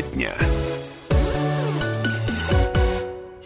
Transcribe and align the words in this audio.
Тема 0.00 0.14
дня. 0.14 0.49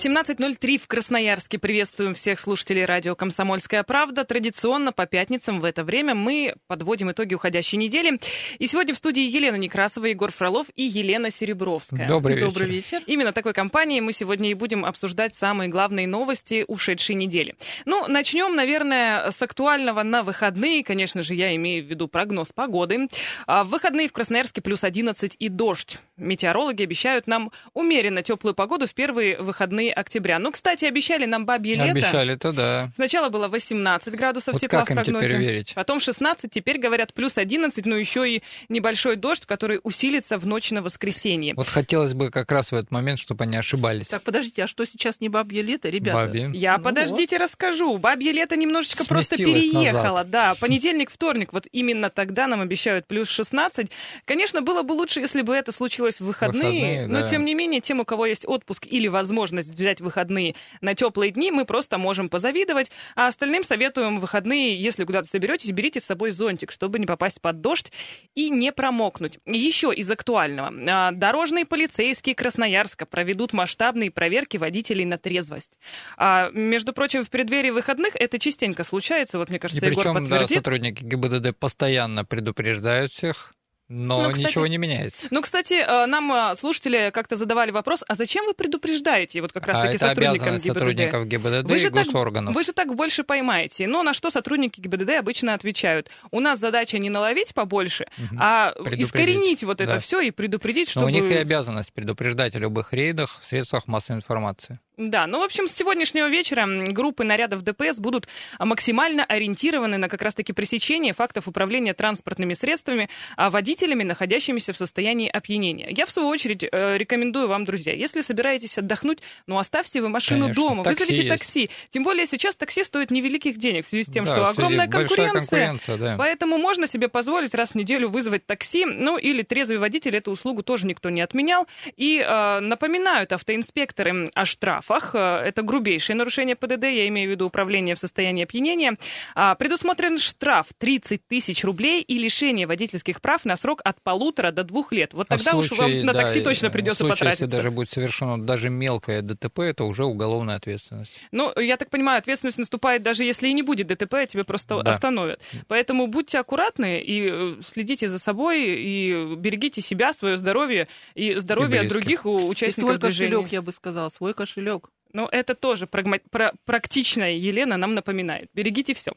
17.03 0.04 0.77
в 0.77 0.87
Красноярске. 0.87 1.59
Приветствуем 1.59 2.14
всех 2.14 2.38
слушателей 2.38 2.85
радио 2.85 3.14
«Комсомольская 3.14 3.82
правда». 3.85 4.25
Традиционно 4.25 4.93
по 4.93 5.07
пятницам 5.07 5.62
в 5.62 5.64
это 5.64 5.82
время 5.82 6.14
мы 6.14 6.57
подводим 6.66 7.11
итоги 7.11 7.32
уходящей 7.32 7.79
недели. 7.79 8.20
И 8.59 8.66
сегодня 8.66 8.93
в 8.93 8.98
студии 8.98 9.23
Елена 9.23 9.56
Некрасова, 9.56 10.05
Егор 10.05 10.30
Фролов 10.30 10.66
и 10.75 10.82
Елена 10.82 11.30
Серебровская. 11.30 12.06
Добрый 12.06 12.37
вечер. 12.37 12.48
Добрый 12.48 12.69
вечер. 12.69 13.01
Именно 13.06 13.32
такой 13.32 13.55
компанией 13.55 14.02
мы 14.02 14.12
сегодня 14.12 14.51
и 14.51 14.55
будем 14.55 14.84
обсуждать 14.84 15.34
самые 15.34 15.70
главные 15.70 16.07
новости 16.07 16.66
ушедшей 16.68 17.14
недели. 17.14 17.55
Ну, 17.86 18.07
начнем, 18.07 18.55
наверное, 18.55 19.30
с 19.30 19.41
актуального 19.41 20.02
на 20.02 20.23
выходные. 20.23 20.84
Конечно 20.84 21.23
же, 21.23 21.34
я 21.34 21.56
имею 21.56 21.83
в 21.83 21.86
виду 21.89 22.09
прогноз 22.09 22.52
погоды. 22.52 23.09
А 23.47 23.64
в 23.64 23.70
выходные 23.70 24.09
в 24.09 24.12
Красноярске 24.12 24.61
плюс 24.61 24.84
11 24.84 25.34
и 25.39 25.48
дождь. 25.48 25.97
Метеорологи 26.19 26.83
обещают 26.83 27.27
нам 27.27 27.50
умеренно 27.73 28.20
теплую 28.20 28.52
погоду 28.55 28.86
в 28.86 28.92
первые 28.92 29.41
выходные 29.41 29.94
октября. 29.95 30.39
Ну, 30.39 30.53
кстати, 30.53 30.84
обещали 30.84 31.25
нам 31.25 31.47
бабье 31.47 31.75
лето. 31.75 31.91
Обещали-то, 31.91 32.53
да. 32.53 32.91
Сначала 32.97 33.29
было 33.29 33.48
18 33.48 34.15
градусов 34.15 34.55
Вот 34.55 34.61
тепла 34.61 34.80
как 34.80 34.89
в 34.89 34.91
им 34.91 34.97
прогнозе. 34.97 35.27
теперь 35.27 35.41
верить? 35.41 35.73
Потом 35.75 36.01
16, 36.01 36.51
теперь 36.51 36.79
говорят 36.79 37.15
плюс 37.15 37.39
11, 37.39 37.87
но 37.87 37.97
еще 37.97 38.29
и 38.30 38.43
небольшой 38.69 39.17
дождь, 39.17 39.47
который 39.47 39.80
усилится 39.83 40.39
в 40.39 40.47
ночь 40.47 40.70
на 40.70 40.83
воскресенье. 40.83 41.55
Вот 41.55 41.69
хотелось 41.69 42.15
бы 42.15 42.30
как 42.30 42.51
раз 42.53 42.73
в 42.73 42.75
этот 42.75 42.91
момент, 42.91 43.19
чтобы 43.19 43.45
они 43.45 43.57
ошибались. 43.57 44.09
Так, 44.09 44.23
подождите, 44.23 44.65
а 44.65 44.67
что 44.67 44.84
сейчас 44.84 45.20
не 45.20 45.29
бабье 45.29 45.62
лето, 45.62 45.89
ребята? 45.89 46.19
Бабье. 46.19 46.51
Я, 46.53 46.77
Ну 46.79 46.83
подождите, 46.84 47.37
расскажу. 47.37 47.97
Бабье 47.98 48.33
лето 48.33 48.56
немножечко 48.56 49.05
просто 49.05 49.37
переехало. 49.37 50.19
назад. 50.19 50.31
Да, 50.31 50.55
понедельник, 50.61 51.11
вторник, 51.11 51.53
вот 51.53 51.67
именно 51.73 52.11
тогда 52.11 52.47
нам 52.47 52.61
обещают 52.61 53.06
плюс 53.06 53.29
16. 53.29 53.89
Конечно, 54.25 54.62
было 54.62 54.83
бы 54.83 54.92
лучше, 54.92 55.20
если 55.20 55.42
бы 55.42 55.55
это 55.55 55.73
случилось 55.73 56.20
в 56.20 56.25
выходные, 56.25 56.64
Выходные, 56.64 57.06
но 57.06 57.20
да. 57.20 57.27
тем 57.27 57.45
не 57.45 57.55
менее, 57.55 57.81
тем, 57.81 58.01
у 58.01 58.05
кого 58.05 58.27
есть 58.27 58.45
отпуск 58.47 58.86
или 58.86 59.08
возможность 59.08 59.70
взять 59.84 60.00
выходные 60.00 60.54
на 60.80 60.94
теплые 60.94 61.30
дни, 61.30 61.50
мы 61.50 61.64
просто 61.66 61.98
можем 61.98 62.28
позавидовать. 62.28 62.90
А 63.14 63.27
остальным 63.27 63.64
советуем 63.64 64.18
выходные, 64.18 64.80
если 64.80 65.04
куда-то 65.04 65.28
соберетесь, 65.28 65.70
берите 65.70 66.00
с 66.00 66.04
собой 66.04 66.30
зонтик, 66.30 66.72
чтобы 66.72 66.98
не 66.98 67.06
попасть 67.06 67.40
под 67.40 67.60
дождь 67.60 67.92
и 68.34 68.48
не 68.50 68.72
промокнуть. 68.72 69.38
Еще 69.46 69.92
из 69.94 70.10
актуального. 70.10 70.72
А, 70.88 71.12
Дорожные 71.12 71.66
полицейские 71.66 72.34
Красноярска 72.34 73.06
проведут 73.06 73.52
масштабные 73.52 74.10
проверки 74.10 74.56
водителей 74.56 75.05
на 75.05 75.18
трезвость. 75.18 75.78
А, 76.16 76.50
между 76.52 76.92
прочим, 76.92 77.24
в 77.24 77.30
преддверии 77.30 77.70
выходных 77.70 78.16
это 78.16 78.38
частенько 78.38 78.84
случается. 78.84 79.38
Вот, 79.38 79.48
мне 79.50 79.58
И 79.58 79.60
кажется, 79.60 79.84
Егор 79.84 80.02
причем, 80.05 80.14
да, 80.14 80.20
подтвердит. 80.20 80.58
сотрудники 80.58 81.05
ГИБДД 81.05 81.56
постоянно 81.58 82.24
предупреждают 82.24 83.12
всех, 83.12 83.53
но 83.88 84.22
Ну, 84.22 84.30
кстати, 84.30 84.46
ничего 84.48 84.66
не 84.66 84.78
меняется. 84.78 85.27
Ну, 85.30 85.42
кстати, 85.42 85.74
э, 85.74 86.06
нам 86.06 86.32
э, 86.32 86.54
слушатели 86.56 87.10
как-то 87.12 87.36
задавали 87.36 87.70
вопрос, 87.70 88.02
а 88.08 88.14
зачем 88.14 88.46
вы 88.46 88.54
предупреждаете 88.54 89.40
вот 89.42 89.52
как 89.52 89.64
А 89.68 89.72
раз-таки 89.72 89.96
это 89.96 90.08
сотрудникам 90.08 90.54
ГИБДД? 90.56 90.66
сотрудников 90.66 91.27
ГИБДД 91.27 91.70
Вы 91.70 91.77
и 91.77 91.78
же, 91.78 91.90
так, 91.90 92.05
госорганов. 92.06 92.55
вы 92.55 92.64
же 92.64 92.72
так 92.72 92.94
больше 92.94 93.24
поймаете. 93.24 93.86
Но 93.86 94.02
на 94.02 94.14
что 94.14 94.30
сотрудники 94.30 94.80
ГИБДД 94.80 95.10
обычно 95.18 95.55
отвечают? 95.55 96.08
У 96.30 96.40
нас 96.40 96.58
задача 96.58 96.98
не 96.98 97.10
наловить 97.10 97.52
побольше, 97.55 98.06
Мгм. 98.16 98.38
а 98.40 98.72
искоренить 98.96 99.62
вот 99.64 99.80
это 99.80 99.92
Да. 99.92 99.98
все 99.98 100.20
и 100.20 100.30
предупредить, 100.30 100.88
Но 100.88 101.02
чтобы... 101.02 101.06
у 101.06 101.08
них 101.10 101.24
и 101.24 101.34
обязанность 101.36 101.92
предупреждать 101.92 102.55
о 102.55 102.58
любых 102.58 102.92
рейдах 102.92 103.40
в 103.40 103.44
средствах 103.46 103.86
массовой 103.86 104.16
информации. 104.18 104.78
Да, 104.97 105.27
ну, 105.27 105.41
в 105.41 105.42
общем, 105.42 105.67
с 105.67 105.73
сегодняшнего 105.73 106.28
вечера 106.28 106.67
группы 106.67 107.25
нарядов 107.25 107.62
ДПС 107.62 107.98
будут 107.98 108.28
а, 108.59 108.64
максимально 108.64 109.25
ориентированы 109.25 109.97
на 109.98 110.09
как 110.09 110.23
раз-таки 110.23 110.53
пресечение 110.53 111.12
фактов 111.12 111.48
управления 111.48 111.95
транспортными 111.95 112.55
средствами 112.55 113.09
а, 113.36 113.51
водителями, 113.51 114.05
находящимися 114.05 114.73
в 114.73 114.77
состоянии 114.77 115.28
опьянения. 115.28 115.89
Я, 115.91 116.06
в 116.06 116.11
свою 116.11 116.28
очередь, 116.28 116.64
э, 116.70 116.96
рекомендую 116.96 117.48
вам, 117.48 117.64
друзья, 117.64 117.92
если 117.92 118.20
собираетесь 118.20 118.79
отдохнуть, 118.79 119.18
ну, 119.48 119.58
оставьте 119.58 120.01
вы 120.01 120.08
машину 120.08 120.42
Конечно, 120.42 120.63
дома, 120.63 120.85
такси 120.85 121.01
вызовите 121.01 121.27
есть. 121.27 121.39
такси. 121.39 121.70
Тем 121.91 122.05
более 122.05 122.27
сейчас 122.27 122.57
такси 122.57 122.85
стоит 122.85 123.11
невеликих 123.11 123.58
денег 123.58 123.86
в 123.86 123.89
связи 123.89 124.05
с 124.05 124.13
тем, 124.13 124.24
Да, 124.24 124.33
что 124.33 124.47
огромная 124.48 124.86
конкуренция. 124.86 125.33
конкуренция, 125.68 125.97
да. 125.97 126.14
Поэтому 126.17 126.57
можно 126.58 126.86
себе 126.86 127.08
позволить 127.08 127.55
раз 127.55 127.70
в 127.70 127.74
неделю 127.74 128.08
вызвать 128.08 128.47
такси, 128.47 128.85
ну 128.85 129.19
или 129.19 129.43
трезвый 129.43 129.79
водитель, 129.79 130.17
эту 130.17 130.31
услугу 130.31 130.62
тоже 130.62 130.87
никто 130.87 131.11
не 131.11 131.20
отменял. 131.20 131.67
И 131.97 132.19
э, 132.19 132.61
напоминают 132.61 133.32
автоинспекторы 133.32 134.31
о 134.35 134.44
штрафах. 134.84 135.14
Э, 135.14 135.44
Это 135.44 135.62
грубейшее 135.62 136.17
нарушение 136.17 136.56
ПДД, 136.56 136.84
я 136.84 137.08
имею 137.08 137.28
в 137.28 137.31
виду 137.32 137.46
управление 137.46 137.94
в 137.94 137.99
состоянии 137.99 138.44
опьянения. 138.44 138.96
А, 139.34 139.55
предусмотрен 139.55 140.19
штраф 140.19 140.67
30 140.78 141.22
тысяч 141.28 141.64
рублей 141.64 142.02
и 142.02 142.19
лишение 142.19 142.67
водительских 142.67 143.20
прав 143.20 143.44
на 143.44 143.56
срок 143.56 143.81
от 143.84 144.00
полутора 144.02 144.50
до 144.50 144.64
двух 144.64 144.93
лет. 144.93 145.14
Вот 145.14 145.26
А 145.31 145.37
тогда 145.37 145.55
уж 145.56 145.69
случае, 145.69 145.99
вам 145.99 146.06
на 146.06 146.12
да, 146.12 146.20
такси 146.20 146.40
и- 146.40 146.43
точно 146.43 146.69
в 146.69 146.73
придется 146.73 146.99
случае, 146.99 147.14
потратиться. 147.17 147.44
Если 147.44 147.56
даже 147.56 147.70
будет 147.70 147.90
совершено 147.90 148.40
даже 148.40 148.69
мелкое 148.70 149.23
ДТП, 149.23 149.61
это 149.61 149.84
уже 149.84 150.05
уголовная 150.05 150.56
ответственность. 150.56 151.12
Ну, 151.32 151.52
я 151.58 151.76
так 151.76 151.90
понимаю, 151.90 152.19
ответственность 152.19 152.58
наступает 152.58 153.02
даже 153.02 153.25
если 153.25 153.49
и 153.49 153.52
не 153.52 153.62
будет 153.62 153.87
ДТП, 153.88 154.14
а 154.14 154.26
тебе 154.26 154.44
просто 154.44 154.82
Да. 154.82 154.90
остановят. 154.90 155.40
Поэтому 155.69 156.06
будьте 156.06 156.38
аккуратны 156.38 157.00
и 157.00 157.28
э, 157.31 157.55
следите 157.67 158.08
за 158.08 158.19
собой, 158.19 158.64
и 158.64 159.34
берегите 159.37 159.81
себя, 159.81 160.12
свое 160.12 160.37
здоровье 160.37 160.88
и 161.14 161.37
здоровье 161.38 161.81
близких. 161.81 161.88
других 161.90 162.26
у- 162.26 162.38
И 162.38 162.44
участников 162.44 162.90
свой 162.90 162.99
движения. 162.99 163.31
кошелек, 163.32 163.52
я 163.52 163.62
бы 163.62 163.73
сказала, 163.73 164.08
свой 164.08 164.34
кошелек. 164.34 164.74
Ну, 165.14 165.29
это 165.31 165.55
тоже 165.55 165.87
прагма- 165.87 166.20
пра- 166.31 166.52
практичная 166.64 167.32
Елена 167.35 167.76
нам 167.76 167.94
напоминает. 167.94 168.50
Берегите 168.52 168.94
все. 168.94 169.12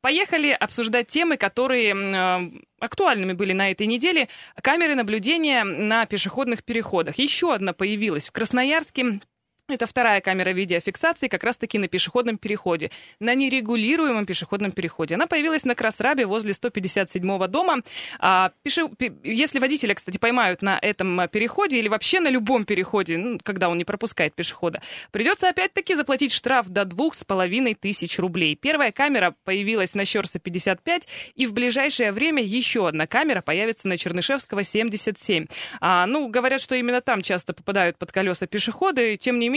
поехали 0.00 0.50
обсуждать 0.50 1.06
темы, 1.06 1.36
которые 1.36 1.94
э, 1.94 2.50
актуальными 2.80 3.32
были 3.32 3.52
на 3.52 3.70
этой 3.70 3.86
неделе. 3.86 4.28
Камеры 4.60 4.96
наблюдения 4.96 5.62
на 5.62 6.04
пешеходных 6.06 6.64
переходах. 6.64 7.16
Еще 7.18 7.54
одна 7.54 7.72
появилась 7.72 8.28
в 8.28 8.32
Красноярске. 8.32 9.20
Это 9.66 9.86
вторая 9.86 10.20
камера 10.20 10.50
видеофиксации 10.50 11.28
как 11.28 11.42
раз-таки 11.42 11.78
на 11.78 11.88
пешеходном 11.88 12.36
переходе, 12.36 12.90
на 13.18 13.34
нерегулируемом 13.34 14.26
пешеходном 14.26 14.72
переходе. 14.72 15.14
Она 15.14 15.26
появилась 15.26 15.64
на 15.64 15.74
Красрабе 15.74 16.26
возле 16.26 16.52
157-го 16.52 17.46
дома. 17.46 17.78
А, 18.18 18.50
пеше- 18.62 18.94
пе- 18.94 19.14
Если 19.24 19.58
водителя, 19.60 19.94
кстати, 19.94 20.18
поймают 20.18 20.60
на 20.60 20.78
этом 20.78 21.18
а, 21.18 21.28
переходе 21.28 21.78
или 21.78 21.88
вообще 21.88 22.20
на 22.20 22.28
любом 22.28 22.64
переходе, 22.66 23.16
ну, 23.16 23.40
когда 23.42 23.70
он 23.70 23.78
не 23.78 23.86
пропускает 23.86 24.34
пешехода, 24.34 24.82
придется 25.12 25.48
опять-таки 25.48 25.94
заплатить 25.94 26.32
штраф 26.34 26.68
до 26.68 26.84
двух 26.84 27.14
с 27.14 27.24
половиной 27.24 27.74
тысяч 27.74 28.18
рублей. 28.18 28.56
Первая 28.56 28.92
камера 28.92 29.34
появилась 29.44 29.94
на 29.94 30.04
Щерса 30.04 30.38
55, 30.40 31.08
и 31.36 31.46
в 31.46 31.54
ближайшее 31.54 32.12
время 32.12 32.42
еще 32.42 32.86
одна 32.86 33.06
камера 33.06 33.40
появится 33.40 33.88
на 33.88 33.96
Чернышевского 33.96 34.62
77. 34.62 35.46
А, 35.80 36.04
ну, 36.04 36.28
говорят, 36.28 36.60
что 36.60 36.74
именно 36.76 37.00
там 37.00 37.22
часто 37.22 37.54
попадают 37.54 37.96
под 37.96 38.12
колеса 38.12 38.46
пешеходы. 38.46 39.16
Тем 39.16 39.38
не 39.38 39.48
менее, 39.48 39.53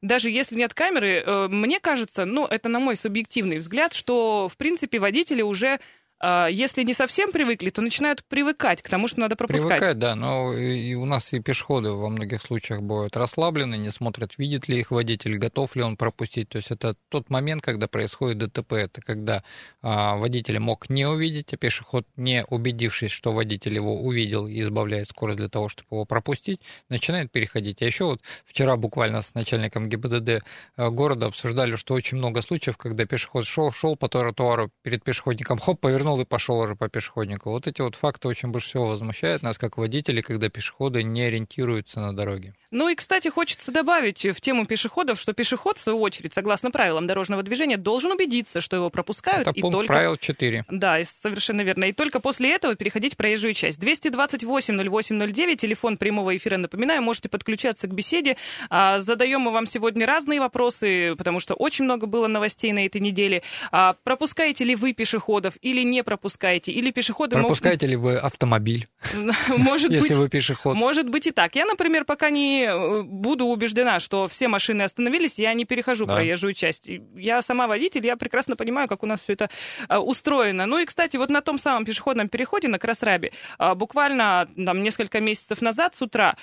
даже 0.00 0.30
если 0.30 0.56
нет 0.56 0.74
камеры, 0.74 1.22
э, 1.24 1.48
мне 1.48 1.80
кажется, 1.80 2.24
ну, 2.24 2.46
это 2.46 2.68
на 2.68 2.78
мой 2.78 2.96
субъективный 2.96 3.58
взгляд, 3.58 3.92
что, 3.92 4.48
в 4.48 4.56
принципе, 4.56 4.98
водители 4.98 5.42
уже 5.42 5.80
если 6.22 6.84
не 6.84 6.94
совсем 6.94 7.32
привыкли, 7.32 7.70
то 7.70 7.80
начинают 7.80 8.24
привыкать 8.24 8.82
к 8.82 8.88
тому, 8.88 9.08
что 9.08 9.20
надо 9.20 9.36
пропускать. 9.36 9.68
Привыкать, 9.68 9.98
да, 9.98 10.14
но 10.14 10.52
и 10.52 10.94
у 10.94 11.04
нас 11.04 11.32
и 11.32 11.40
пешеходы 11.40 11.92
во 11.92 12.08
многих 12.08 12.42
случаях 12.42 12.82
бывают 12.82 13.16
расслаблены, 13.16 13.76
не 13.76 13.90
смотрят, 13.90 14.38
видит 14.38 14.68
ли 14.68 14.78
их 14.78 14.90
водитель, 14.90 15.36
готов 15.38 15.74
ли 15.76 15.82
он 15.82 15.96
пропустить. 15.96 16.48
То 16.48 16.58
есть 16.58 16.70
это 16.70 16.96
тот 17.08 17.30
момент, 17.30 17.62
когда 17.62 17.88
происходит 17.88 18.38
ДТП, 18.38 18.74
это 18.74 19.00
когда 19.00 19.42
а, 19.80 20.16
водитель 20.16 20.58
мог 20.58 20.88
не 20.90 21.06
увидеть, 21.06 21.52
а 21.54 21.56
пешеход, 21.56 22.06
не 22.16 22.44
убедившись, 22.48 23.10
что 23.10 23.32
водитель 23.32 23.74
его 23.74 24.00
увидел 24.00 24.46
и 24.46 24.60
избавляет 24.60 25.08
скорость 25.08 25.38
для 25.38 25.48
того, 25.48 25.68
чтобы 25.68 25.88
его 25.90 26.04
пропустить, 26.04 26.60
начинает 26.88 27.30
переходить. 27.30 27.82
А 27.82 27.84
еще 27.84 28.04
вот 28.04 28.20
вчера 28.44 28.76
буквально 28.76 29.22
с 29.22 29.34
начальником 29.34 29.88
ГИБДД 29.88 30.28
э, 30.76 30.90
города 30.90 31.26
обсуждали, 31.26 31.76
что 31.76 31.94
очень 31.94 32.18
много 32.18 32.42
случаев, 32.42 32.76
когда 32.76 33.06
пешеход 33.06 33.46
шел, 33.46 33.72
шел 33.72 33.96
по 33.96 34.08
тротуару 34.08 34.70
перед 34.82 35.02
пешеходником, 35.02 35.58
хоп, 35.58 35.80
повернул 35.80 36.11
и 36.20 36.24
пошел 36.24 36.58
уже 36.58 36.76
по 36.76 36.88
пешеходнику. 36.88 37.50
Вот 37.50 37.66
эти 37.66 37.80
вот 37.80 37.96
факты 37.96 38.28
очень 38.28 38.48
больше 38.48 38.68
всего 38.68 38.88
возмущают 38.88 39.42
нас, 39.42 39.58
как 39.58 39.76
водителей, 39.78 40.22
когда 40.22 40.48
пешеходы 40.48 41.02
не 41.02 41.22
ориентируются 41.22 42.00
на 42.00 42.14
дороге. 42.14 42.54
Ну 42.72 42.88
и, 42.88 42.94
кстати, 42.94 43.28
хочется 43.28 43.70
добавить 43.70 44.24
в 44.24 44.40
тему 44.40 44.64
пешеходов, 44.64 45.20
что 45.20 45.34
пешеход, 45.34 45.76
в 45.76 45.82
свою 45.82 46.00
очередь, 46.00 46.32
согласно 46.32 46.70
правилам 46.70 47.06
дорожного 47.06 47.42
движения, 47.42 47.76
должен 47.76 48.12
убедиться, 48.12 48.62
что 48.62 48.76
его 48.76 48.88
пропускают. 48.88 49.42
Это 49.42 49.50
и 49.50 49.60
пункт 49.60 49.76
только... 49.76 49.92
правил 49.92 50.16
4. 50.16 50.64
Да, 50.70 50.98
совершенно 51.04 51.60
верно. 51.60 51.84
И 51.84 51.92
только 51.92 52.18
после 52.18 52.54
этого 52.54 52.74
переходить 52.74 53.16
проезжую 53.18 53.52
часть. 53.52 53.78
228-08-09, 53.78 55.56
телефон 55.56 55.98
прямого 55.98 56.34
эфира, 56.34 56.56
напоминаю, 56.56 57.02
можете 57.02 57.28
подключаться 57.28 57.88
к 57.88 57.94
беседе. 57.94 58.38
А, 58.70 59.00
задаем 59.00 59.42
мы 59.42 59.50
вам 59.50 59.66
сегодня 59.66 60.06
разные 60.06 60.40
вопросы, 60.40 61.14
потому 61.16 61.40
что 61.40 61.52
очень 61.54 61.84
много 61.84 62.06
было 62.06 62.26
новостей 62.26 62.72
на 62.72 62.86
этой 62.86 63.02
неделе. 63.02 63.42
А, 63.70 63.96
пропускаете 64.02 64.64
ли 64.64 64.74
вы 64.76 64.94
пешеходов 64.94 65.54
или 65.60 65.82
не 65.82 66.01
не 66.02 66.04
пропускаете, 66.04 66.72
или 66.72 66.90
пешеходы 66.90 67.36
Пропускаете 67.36 67.86
могут... 67.86 67.90
ли 67.90 67.96
вы 67.96 68.16
автомобиль? 68.18 68.86
Может 69.48 69.90
быть, 69.90 70.02
если 70.02 70.14
вы 70.14 70.28
пешеход. 70.28 70.76
Может 70.76 71.08
быть 71.08 71.26
и 71.26 71.30
так. 71.30 71.54
Я, 71.54 71.64
например, 71.64 72.04
пока 72.04 72.30
не 72.30 72.64
э, 72.64 73.02
буду 73.02 73.46
убеждена, 73.46 74.00
что 74.00 74.28
все 74.28 74.48
машины 74.48 74.82
остановились, 74.82 75.38
я 75.38 75.54
не 75.54 75.64
перехожу 75.64 76.04
да. 76.06 76.14
проезжую 76.14 76.54
часть. 76.54 76.90
Я 77.14 77.42
сама 77.42 77.66
водитель, 77.66 78.04
я 78.04 78.16
прекрасно 78.16 78.56
понимаю, 78.56 78.88
как 78.88 79.02
у 79.02 79.06
нас 79.06 79.20
все 79.20 79.34
это 79.34 79.50
э, 79.88 79.96
устроено. 79.96 80.66
Ну 80.66 80.78
и, 80.78 80.84
кстати, 80.84 81.16
вот 81.16 81.30
на 81.30 81.40
том 81.40 81.58
самом 81.58 81.84
пешеходном 81.84 82.28
переходе 82.28 82.68
на 82.68 82.78
Красрабе 82.78 83.32
э, 83.58 83.74
буквально 83.74 84.48
там 84.66 84.82
несколько 84.82 85.20
месяцев 85.20 85.62
назад 85.62 85.94
с 85.94 86.02
утра 86.02 86.36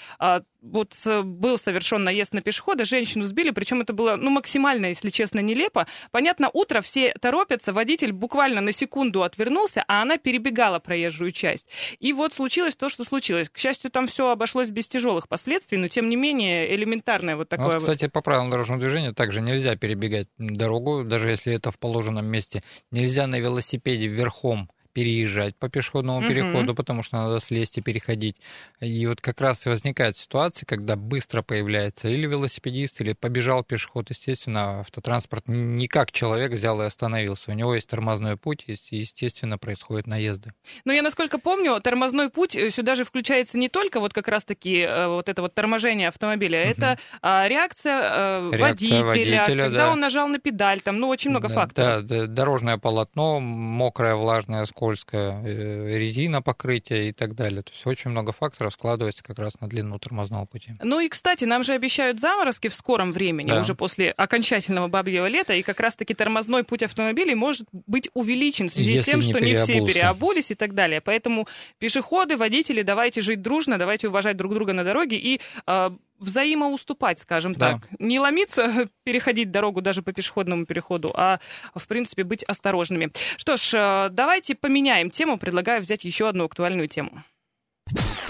вот 0.61 0.93
был 1.05 1.57
совершен 1.57 2.03
наезд 2.03 2.33
на 2.33 2.41
пешехода, 2.41 2.85
женщину 2.85 3.25
сбили, 3.25 3.51
причем 3.51 3.81
это 3.81 3.93
было, 3.93 4.15
ну, 4.15 4.29
максимально, 4.29 4.87
если 4.87 5.09
честно, 5.09 5.39
нелепо. 5.39 5.87
Понятно, 6.11 6.49
утро 6.51 6.81
все 6.81 7.13
торопятся, 7.13 7.73
водитель 7.73 8.11
буквально 8.11 8.61
на 8.61 8.71
секунду 8.71 9.23
отвернулся, 9.23 9.83
а 9.87 10.01
она 10.01 10.17
перебегала 10.17 10.79
проезжую 10.79 11.31
часть. 11.31 11.67
И 11.99 12.13
вот 12.13 12.33
случилось 12.33 12.75
то, 12.75 12.89
что 12.89 13.03
случилось. 13.03 13.49
К 13.49 13.57
счастью, 13.57 13.91
там 13.91 14.07
все 14.07 14.29
обошлось 14.29 14.69
без 14.69 14.87
тяжелых 14.87 15.27
последствий, 15.27 15.77
но 15.77 15.87
тем 15.87 16.09
не 16.09 16.15
менее 16.15 16.75
элементарное 16.75 17.35
вот 17.35 17.49
такое. 17.49 17.73
Вот, 17.73 17.79
кстати, 17.79 18.07
по 18.07 18.21
правилам 18.21 18.49
дорожного 18.49 18.81
движения 18.81 19.13
также 19.13 19.41
нельзя 19.41 19.75
перебегать 19.75 20.27
дорогу, 20.37 21.03
даже 21.03 21.29
если 21.29 21.53
это 21.53 21.71
в 21.71 21.79
положенном 21.79 22.25
месте. 22.25 22.63
Нельзя 22.91 23.27
на 23.27 23.39
велосипеде 23.39 24.07
верхом 24.07 24.69
переезжать 24.93 25.55
по 25.55 25.69
пешеходному 25.69 26.19
угу. 26.19 26.27
переходу, 26.27 26.75
потому 26.75 27.03
что 27.03 27.17
надо 27.17 27.39
слезть 27.39 27.77
и 27.77 27.81
переходить. 27.81 28.37
И 28.79 29.05
вот 29.07 29.21
как 29.21 29.41
раз 29.41 29.65
и 29.65 29.69
возникает 29.69 30.17
ситуация, 30.17 30.65
когда 30.65 30.95
быстро 30.95 31.41
появляется 31.41 32.07
или 32.09 32.25
велосипедист, 32.27 33.01
или 33.01 33.13
побежал 33.13 33.63
пешеход. 33.63 34.09
Естественно, 34.09 34.81
автотранспорт 34.81 35.47
не 35.47 35.87
как 35.87 36.11
человек 36.11 36.51
взял 36.51 36.81
и 36.81 36.85
остановился. 36.85 37.51
У 37.51 37.53
него 37.53 37.75
есть 37.75 37.87
тормозной 37.87 38.37
путь, 38.37 38.65
и, 38.67 38.77
естественно, 38.91 39.57
происходят 39.57 40.07
наезды. 40.07 40.53
Но 40.85 40.93
я, 40.93 41.01
насколько 41.01 41.37
помню, 41.37 41.79
тормозной 41.81 42.29
путь 42.29 42.55
э, 42.55 42.69
сюда 42.69 42.95
же 42.95 43.03
включается 43.03 43.57
не 43.57 43.69
только 43.69 43.99
вот 43.99 44.13
как 44.13 44.27
раз-таки 44.27 44.79
э, 44.79 45.07
вот 45.07 45.29
это 45.29 45.41
вот 45.41 45.53
торможение 45.53 46.07
автомобиля, 46.07 46.61
угу. 46.61 46.69
это 46.71 46.99
а, 47.21 47.47
реакция, 47.47 47.99
а, 48.01 48.49
реакция 48.51 49.03
водителя, 49.03 49.05
водителя, 49.05 49.45
когда 49.45 49.85
да. 49.85 49.91
он 49.91 49.99
нажал 49.99 50.27
на 50.27 50.39
педаль, 50.39 50.81
там, 50.81 50.99
ну, 50.99 51.07
очень 51.07 51.29
много 51.29 51.47
да, 51.47 51.53
факторов. 51.53 52.05
Да, 52.05 52.27
дорожное 52.27 52.77
полотно, 52.77 53.39
мокраое, 53.39 54.15
влажное, 54.15 54.65
скользкая, 54.79 55.43
э, 55.43 55.97
резина 55.97 56.41
покрытия 56.41 57.09
и 57.09 57.11
так 57.11 57.35
далее. 57.35 57.63
То 57.63 57.71
есть 57.71 57.85
очень 57.85 58.11
много 58.11 58.31
факторов 58.31 58.73
складывается 58.73 59.21
как 59.21 59.37
раз 59.37 59.59
на 59.59 59.67
длину 59.67 59.99
тормозного 59.99 60.45
пути. 60.45 60.71
Ну 60.81 61.01
и, 61.01 61.09
кстати, 61.09 61.43
нам 61.43 61.65
же 61.65 61.73
обещают 61.73 62.21
заморозки 62.21 62.69
в 62.69 62.75
скором 62.75 63.11
времени, 63.11 63.49
да. 63.49 63.59
уже 63.59 63.75
после 63.75 64.11
окончательного 64.11 64.87
бабьего 64.87 65.27
лета, 65.27 65.53
и 65.53 65.63
как 65.63 65.81
раз-таки 65.81 66.13
тормозной 66.13 66.63
путь 66.63 66.83
автомобилей 66.83 67.35
может 67.35 67.67
быть 67.71 68.09
увеличен 68.13 68.69
в 68.69 68.73
связи 68.73 68.91
Если 68.91 69.01
с 69.01 69.05
тем, 69.05 69.19
не 69.19 69.29
что 69.29 69.39
не 69.41 69.55
все 69.55 69.85
переобулись 69.85 70.51
и 70.51 70.55
так 70.55 70.73
далее. 70.73 71.01
Поэтому 71.01 71.45
пешеходы, 71.77 72.37
водители, 72.37 72.81
давайте 72.81 73.19
жить 73.19 73.41
дружно, 73.41 73.77
давайте 73.77 74.07
уважать 74.07 74.37
друг 74.37 74.53
друга 74.53 74.71
на 74.71 74.85
дороге 74.85 75.17
и 75.17 75.41
э, 75.67 75.89
взаимоуступать, 76.19 77.19
скажем 77.19 77.53
да. 77.53 77.73
так. 77.73 77.99
Не 77.99 78.19
ломиться, 78.19 78.87
переходить 79.03 79.51
дорогу 79.51 79.81
даже 79.81 80.01
по 80.01 80.13
пешеходному 80.13 80.65
переходу, 80.65 81.11
а, 81.15 81.39
в 81.75 81.87
принципе, 81.87 82.23
быть 82.23 82.43
осторожными. 82.43 83.11
Что 83.37 83.57
ж, 83.57 83.73
э, 83.73 84.09
давайте 84.11 84.55
поменяем 84.55 85.09
тему. 85.09 85.37
Предлагаю 85.37 85.81
взять 85.81 86.03
еще 86.03 86.29
одну 86.29 86.45
актуальную 86.45 86.87
тему. 86.87 87.23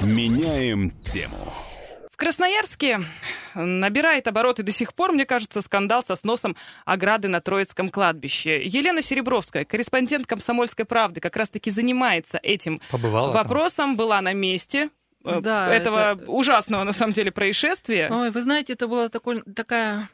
Меняем 0.01 0.91
тему. 1.03 1.53
В 2.11 2.17
Красноярске 2.17 2.99
набирает 3.55 4.27
обороты 4.27 4.61
до 4.61 4.73
сих 4.73 4.93
пор, 4.93 5.13
мне 5.13 5.25
кажется, 5.25 5.61
скандал 5.61 6.03
со 6.03 6.15
сносом 6.15 6.55
ограды 6.85 7.29
на 7.29 7.39
Троицком 7.39 7.89
кладбище. 7.89 8.61
Елена 8.63 9.01
Серебровская, 9.01 9.63
корреспондент 9.63 10.27
«Комсомольской 10.27 10.85
правды», 10.85 11.21
как 11.21 11.37
раз-таки 11.37 11.71
занимается 11.71 12.37
этим 12.43 12.81
Побывала 12.91 13.31
вопросом, 13.31 13.91
там. 13.91 13.95
была 13.95 14.21
на 14.21 14.33
месте, 14.33 14.89
да, 15.23 15.73
этого 15.73 16.13
это... 16.13 16.25
ужасного, 16.31 16.83
на 16.83 16.91
самом 16.91 17.13
деле, 17.13 17.31
происшествия. 17.31 18.09
Ой, 18.11 18.31
вы 18.31 18.41
знаете, 18.41 18.73
это 18.73 18.87
была 18.87 19.09
такой, 19.09 19.41
такая 19.41 20.09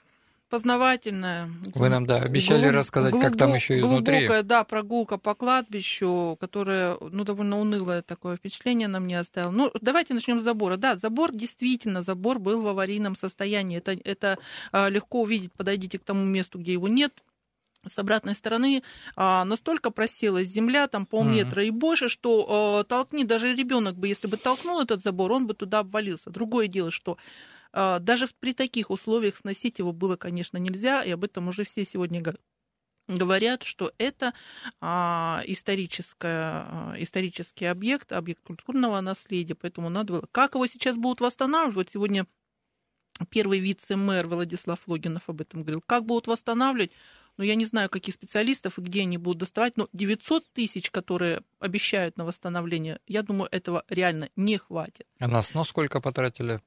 познавательная. 0.49 1.49
Вы 1.73 1.89
нам, 1.89 2.05
да, 2.05 2.17
обещали 2.17 2.63
глуб... 2.63 2.75
рассказать, 2.75 3.11
глубок... 3.11 3.29
как 3.29 3.37
там 3.37 3.53
еще 3.53 3.79
изнутри. 3.79 4.19
Глубокая, 4.19 4.43
да, 4.43 4.63
прогулка 4.63 5.17
по 5.17 5.35
кладбищу, 5.35 6.37
которая, 6.39 6.97
ну, 7.01 7.23
довольно 7.23 7.59
унылое 7.59 8.01
такое 8.01 8.37
впечатление 8.37 8.87
на 8.87 8.99
мне 8.99 9.19
оставила. 9.19 9.51
Ну, 9.51 9.71
давайте 9.81 10.13
начнем 10.13 10.39
с 10.39 10.43
забора. 10.43 10.77
Да, 10.77 10.97
забор, 10.97 11.33
действительно, 11.33 12.01
забор 12.01 12.39
был 12.39 12.61
в 12.61 12.67
аварийном 12.67 13.15
состоянии. 13.15 13.77
Это, 13.77 13.97
это 14.03 14.37
а, 14.71 14.89
легко 14.89 15.21
увидеть, 15.21 15.51
подойдите 15.53 15.99
к 15.99 16.03
тому 16.03 16.23
месту, 16.23 16.59
где 16.59 16.73
его 16.73 16.87
нет, 16.87 17.11
с 17.87 17.97
обратной 17.97 18.35
стороны 18.35 18.83
а, 19.15 19.45
настолько 19.45 19.91
просилась 19.91 20.47
земля, 20.47 20.87
там 20.87 21.05
полметра 21.05 21.61
mm-hmm. 21.61 21.67
и 21.67 21.71
больше, 21.71 22.09
что 22.09 22.47
а, 22.79 22.83
толкни 22.83 23.23
даже 23.23 23.53
ребенок 23.53 23.95
бы, 23.95 24.07
если 24.07 24.27
бы 24.27 24.37
толкнул 24.37 24.81
этот 24.81 25.01
забор, 25.01 25.31
он 25.31 25.47
бы 25.47 25.53
туда 25.53 25.79
обвалился. 25.79 26.29
Другое 26.29 26.67
дело, 26.67 26.91
что 26.91 27.17
а, 27.71 27.99
даже 27.99 28.29
при 28.39 28.53
таких 28.53 28.89
условиях 28.89 29.35
сносить 29.35 29.79
его 29.79 29.91
было, 29.91 30.15
конечно, 30.15 30.57
нельзя, 30.57 31.03
и 31.03 31.11
об 31.11 31.23
этом 31.23 31.49
уже 31.49 31.65
все 31.65 31.85
сегодня 31.85 32.23
говорят, 33.07 33.63
что 33.63 33.91
это 33.97 34.33
а, 34.81 35.43
историческое, 35.45 36.65
а, 36.67 36.95
исторический 36.97 37.65
объект, 37.65 38.11
объект 38.11 38.41
культурного 38.43 38.99
наследия, 39.01 39.55
поэтому 39.55 39.89
надо 39.89 40.13
было... 40.13 40.27
Как 40.31 40.55
его 40.55 40.65
сейчас 40.67 40.97
будут 40.97 41.21
восстанавливать? 41.21 41.75
Вот 41.75 41.89
сегодня 41.91 42.25
первый 43.29 43.59
вице-мэр 43.59 44.27
Владислав 44.27 44.79
Логинов 44.87 45.23
об 45.27 45.41
этом 45.41 45.63
говорил. 45.63 45.83
Как 45.85 46.05
будут 46.05 46.27
восстанавливать? 46.27 46.91
Но 47.37 47.43
я 47.43 47.55
не 47.55 47.65
знаю, 47.65 47.89
каких 47.89 48.13
специалистов 48.13 48.77
и 48.77 48.81
где 48.81 49.01
они 49.01 49.17
будут 49.17 49.39
доставать, 49.39 49.77
но 49.77 49.89
900 49.93 50.51
тысяч, 50.53 50.91
которые 50.91 51.41
обещают 51.59 52.17
на 52.17 52.25
восстановление, 52.25 52.99
я 53.07 53.23
думаю, 53.23 53.49
этого 53.51 53.83
реально 53.89 54.29
не 54.35 54.57
хватит. 54.57 55.07
А 55.19 55.27
на 55.27 55.41
снос 55.41 55.69
сколько 55.69 56.01
потратили? 56.01 56.61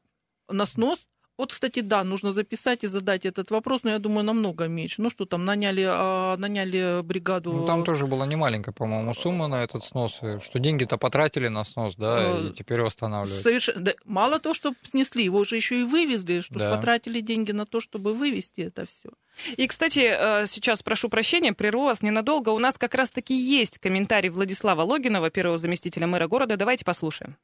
На 0.49 0.67
снос? 0.67 1.09
Вот, 1.39 1.53
кстати, 1.53 1.81
да, 1.81 2.03
нужно 2.03 2.33
записать 2.33 2.83
и 2.83 2.89
задать 2.89 3.25
этот 3.25 3.53
вопрос, 3.53 3.85
но 3.85 3.91
я 3.91 4.01
думаю, 4.01 4.25
намного 4.25 4.67
меньше. 4.67 5.01
Ну 5.01 5.09
что 5.09 5.25
там, 5.25 5.45
наняли, 5.45 5.87
а, 5.89 6.37
наняли 6.37 7.01
бригаду... 7.03 7.53
Ну, 7.53 7.65
там 7.65 7.85
тоже 7.85 8.09
была 8.09 8.27
немаленькая, 8.27 8.75
по-моему, 8.75 9.15
сумма 9.15 9.47
на 9.47 9.63
этот 9.63 9.85
снос, 9.85 10.15
что 10.15 10.59
деньги-то 10.59 10.99
потратили 10.99 11.47
на 11.47 11.63
снос, 11.65 11.95
да, 11.95 12.41
и 12.41 12.51
теперь 12.51 12.83
восстанавливают. 12.83 13.45
Совершенно... 13.45 13.81
Да, 13.81 13.93
мало 14.05 14.41
того, 14.41 14.53
что 14.53 14.75
снесли, 14.83 15.23
его 15.23 15.39
уже 15.39 15.55
еще 15.55 15.81
и 15.81 15.85
вывезли, 15.85 16.41
что 16.41 16.59
да. 16.59 16.75
потратили 16.75 17.21
деньги 17.21 17.53
на 17.53 17.67
то, 17.67 17.81
чтобы 17.81 18.15
вывести 18.15 18.63
это 18.63 18.87
все. 18.87 19.11
И, 19.57 19.69
кстати, 19.69 20.01
э, 20.01 20.47
сейчас 20.47 20.83
прошу 20.83 21.09
прощения, 21.09 21.53
прерву 21.53 21.85
вас 21.85 22.03
ненадолго. 22.03 22.49
У 22.49 22.59
нас 22.59 22.77
как 22.77 22.97
раз-таки 22.97 23.35
есть 23.35 23.79
комментарий 23.79 24.31
Владислава 24.31 24.83
Логинова, 24.83 25.31
первого 25.31 25.59
заместителя 25.59 26.09
мэра 26.09 26.27
города. 26.27 26.57
Давайте 26.57 26.85
послушаем 26.85 27.37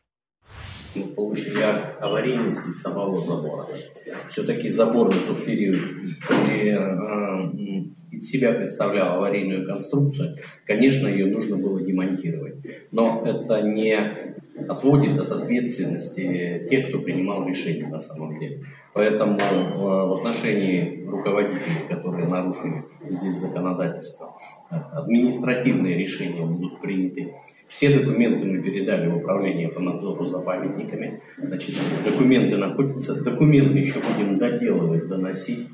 получили 1.16 1.64
аварийности 2.00 2.70
самого 2.70 3.20
забора. 3.20 3.66
Все-таки 4.28 4.68
забор 4.68 5.10
в 5.10 5.26
тот 5.26 5.44
период 5.44 5.80
э, 6.50 6.76
из 8.10 8.30
себя 8.30 8.52
представлял 8.52 9.16
аварийную 9.16 9.66
конструкцию. 9.66 10.36
Конечно, 10.66 11.08
ее 11.08 11.26
нужно 11.26 11.56
было 11.56 11.82
демонтировать. 11.82 12.56
Но 12.92 13.22
это 13.24 13.62
не 13.62 13.98
отводит 14.68 15.18
от 15.20 15.30
ответственности 15.30 16.66
тех, 16.70 16.88
кто 16.88 17.00
принимал 17.00 17.48
решение 17.48 17.88
на 17.88 17.98
самом 17.98 18.38
деле. 18.38 18.60
Поэтому 18.94 19.36
э, 19.36 19.84
в 19.84 20.18
отношении 20.18 21.04
руководителей, 21.04 21.88
которые 21.88 22.28
нарушили 22.28 22.84
здесь 23.08 23.34
законодательство, 23.34 24.36
административные 24.70 25.98
решения 25.98 26.46
будут 26.46 26.80
приняты. 26.80 27.34
Все 27.68 27.98
документы 27.98 28.46
мы 28.46 28.62
передали 28.62 29.08
в 29.08 29.16
управление 29.16 29.68
по 29.68 29.80
надзору 29.80 30.24
за 30.24 30.38
памятниками. 30.38 31.20
Значит, 31.38 31.74
документы 32.04 32.56
находятся, 32.56 33.20
документы 33.20 33.78
еще 33.78 33.98
будем 33.98 34.38
доделывать, 34.38 35.08
доносить. 35.08 35.68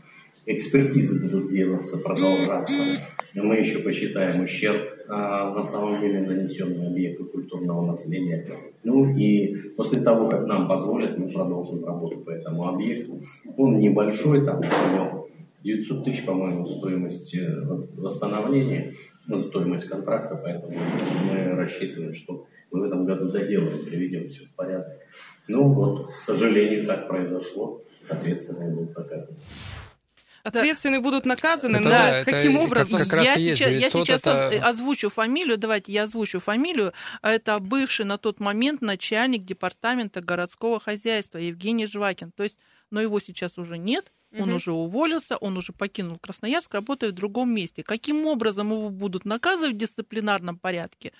Экспертизы 0.46 1.22
будут 1.22 1.52
делаться, 1.52 1.98
продолжаться. 1.98 3.02
Мы 3.34 3.56
еще 3.56 3.80
посчитаем 3.80 4.42
ущерб 4.42 4.80
на 5.10 5.62
самом 5.62 6.00
деле 6.00 6.20
нанесенный 6.20 6.88
объекту 6.88 7.24
культурного 7.24 7.86
наследия. 7.86 8.46
Ну 8.84 9.08
и 9.16 9.70
после 9.76 10.02
того, 10.02 10.28
как 10.28 10.46
нам 10.46 10.68
позволят, 10.68 11.18
мы 11.18 11.28
продолжим 11.28 11.84
работу 11.84 12.18
по 12.18 12.30
этому 12.30 12.68
объекту. 12.68 13.20
Он 13.56 13.78
небольшой, 13.78 14.44
там 14.44 14.58
у 14.58 14.94
него 14.94 15.28
900 15.64 16.04
тысяч, 16.04 16.24
по-моему, 16.24 16.66
стоимость 16.66 17.34
э, 17.34 17.62
восстановления, 17.96 18.94
ну, 19.26 19.36
стоимость 19.36 19.88
контракта, 19.88 20.40
поэтому 20.42 20.76
мы 21.24 21.54
рассчитываем, 21.54 22.14
что 22.14 22.46
мы 22.70 22.80
в 22.80 22.84
этом 22.84 23.04
году 23.04 23.28
доделаем, 23.28 23.84
приведем 23.84 24.28
все 24.28 24.44
в 24.44 24.54
порядок. 24.54 24.98
Ну 25.48 25.68
вот, 25.72 26.06
к 26.06 26.12
сожалению, 26.12 26.86
так 26.86 27.08
произошло, 27.08 27.82
ответственные 28.08 28.74
будут 28.74 28.96
наказаны. 28.96 29.38
Ответственные 30.42 31.00
будут 31.00 31.26
наказаны, 31.26 31.76
это, 31.76 31.84
но 31.84 31.90
да, 31.90 32.24
каким 32.24 32.56
это 32.56 32.64
образом? 32.64 32.98
Как, 33.00 33.08
как 33.08 33.24
я, 33.24 33.36
сейчас, 33.36 33.70
я 33.70 33.90
сейчас 33.90 34.20
это... 34.20 34.48
озвучу 34.66 35.10
фамилию, 35.10 35.58
давайте 35.58 35.92
я 35.92 36.04
озвучу 36.04 36.40
фамилию. 36.40 36.92
Это 37.22 37.58
бывший 37.58 38.04
на 38.06 38.18
тот 38.18 38.40
момент 38.40 38.80
начальник 38.80 39.44
департамента 39.44 40.20
городского 40.20 40.80
хозяйства 40.80 41.38
Евгений 41.38 41.86
Жвакин. 41.86 42.32
То 42.32 42.42
есть, 42.42 42.56
но 42.90 43.00
его 43.00 43.20
сейчас 43.20 43.58
уже 43.58 43.78
нет, 43.78 44.12
Он 44.32 44.46
Мгм. 44.46 44.54
уже 44.54 44.72
уволился, 44.72 45.36
он 45.36 45.56
уже 45.56 45.72
покинул 45.72 46.16
Красноярск, 46.18 46.72
работает 46.72 47.14
в 47.14 47.16
другом 47.16 47.52
месте. 47.52 47.82
Каким 47.82 48.26
образом 48.26 48.70
его 48.70 48.88
будут 48.88 49.24
наказывать 49.24 49.74
в 49.74 49.78
дисциплинарном 49.78 50.56
порядке? 50.56 51.12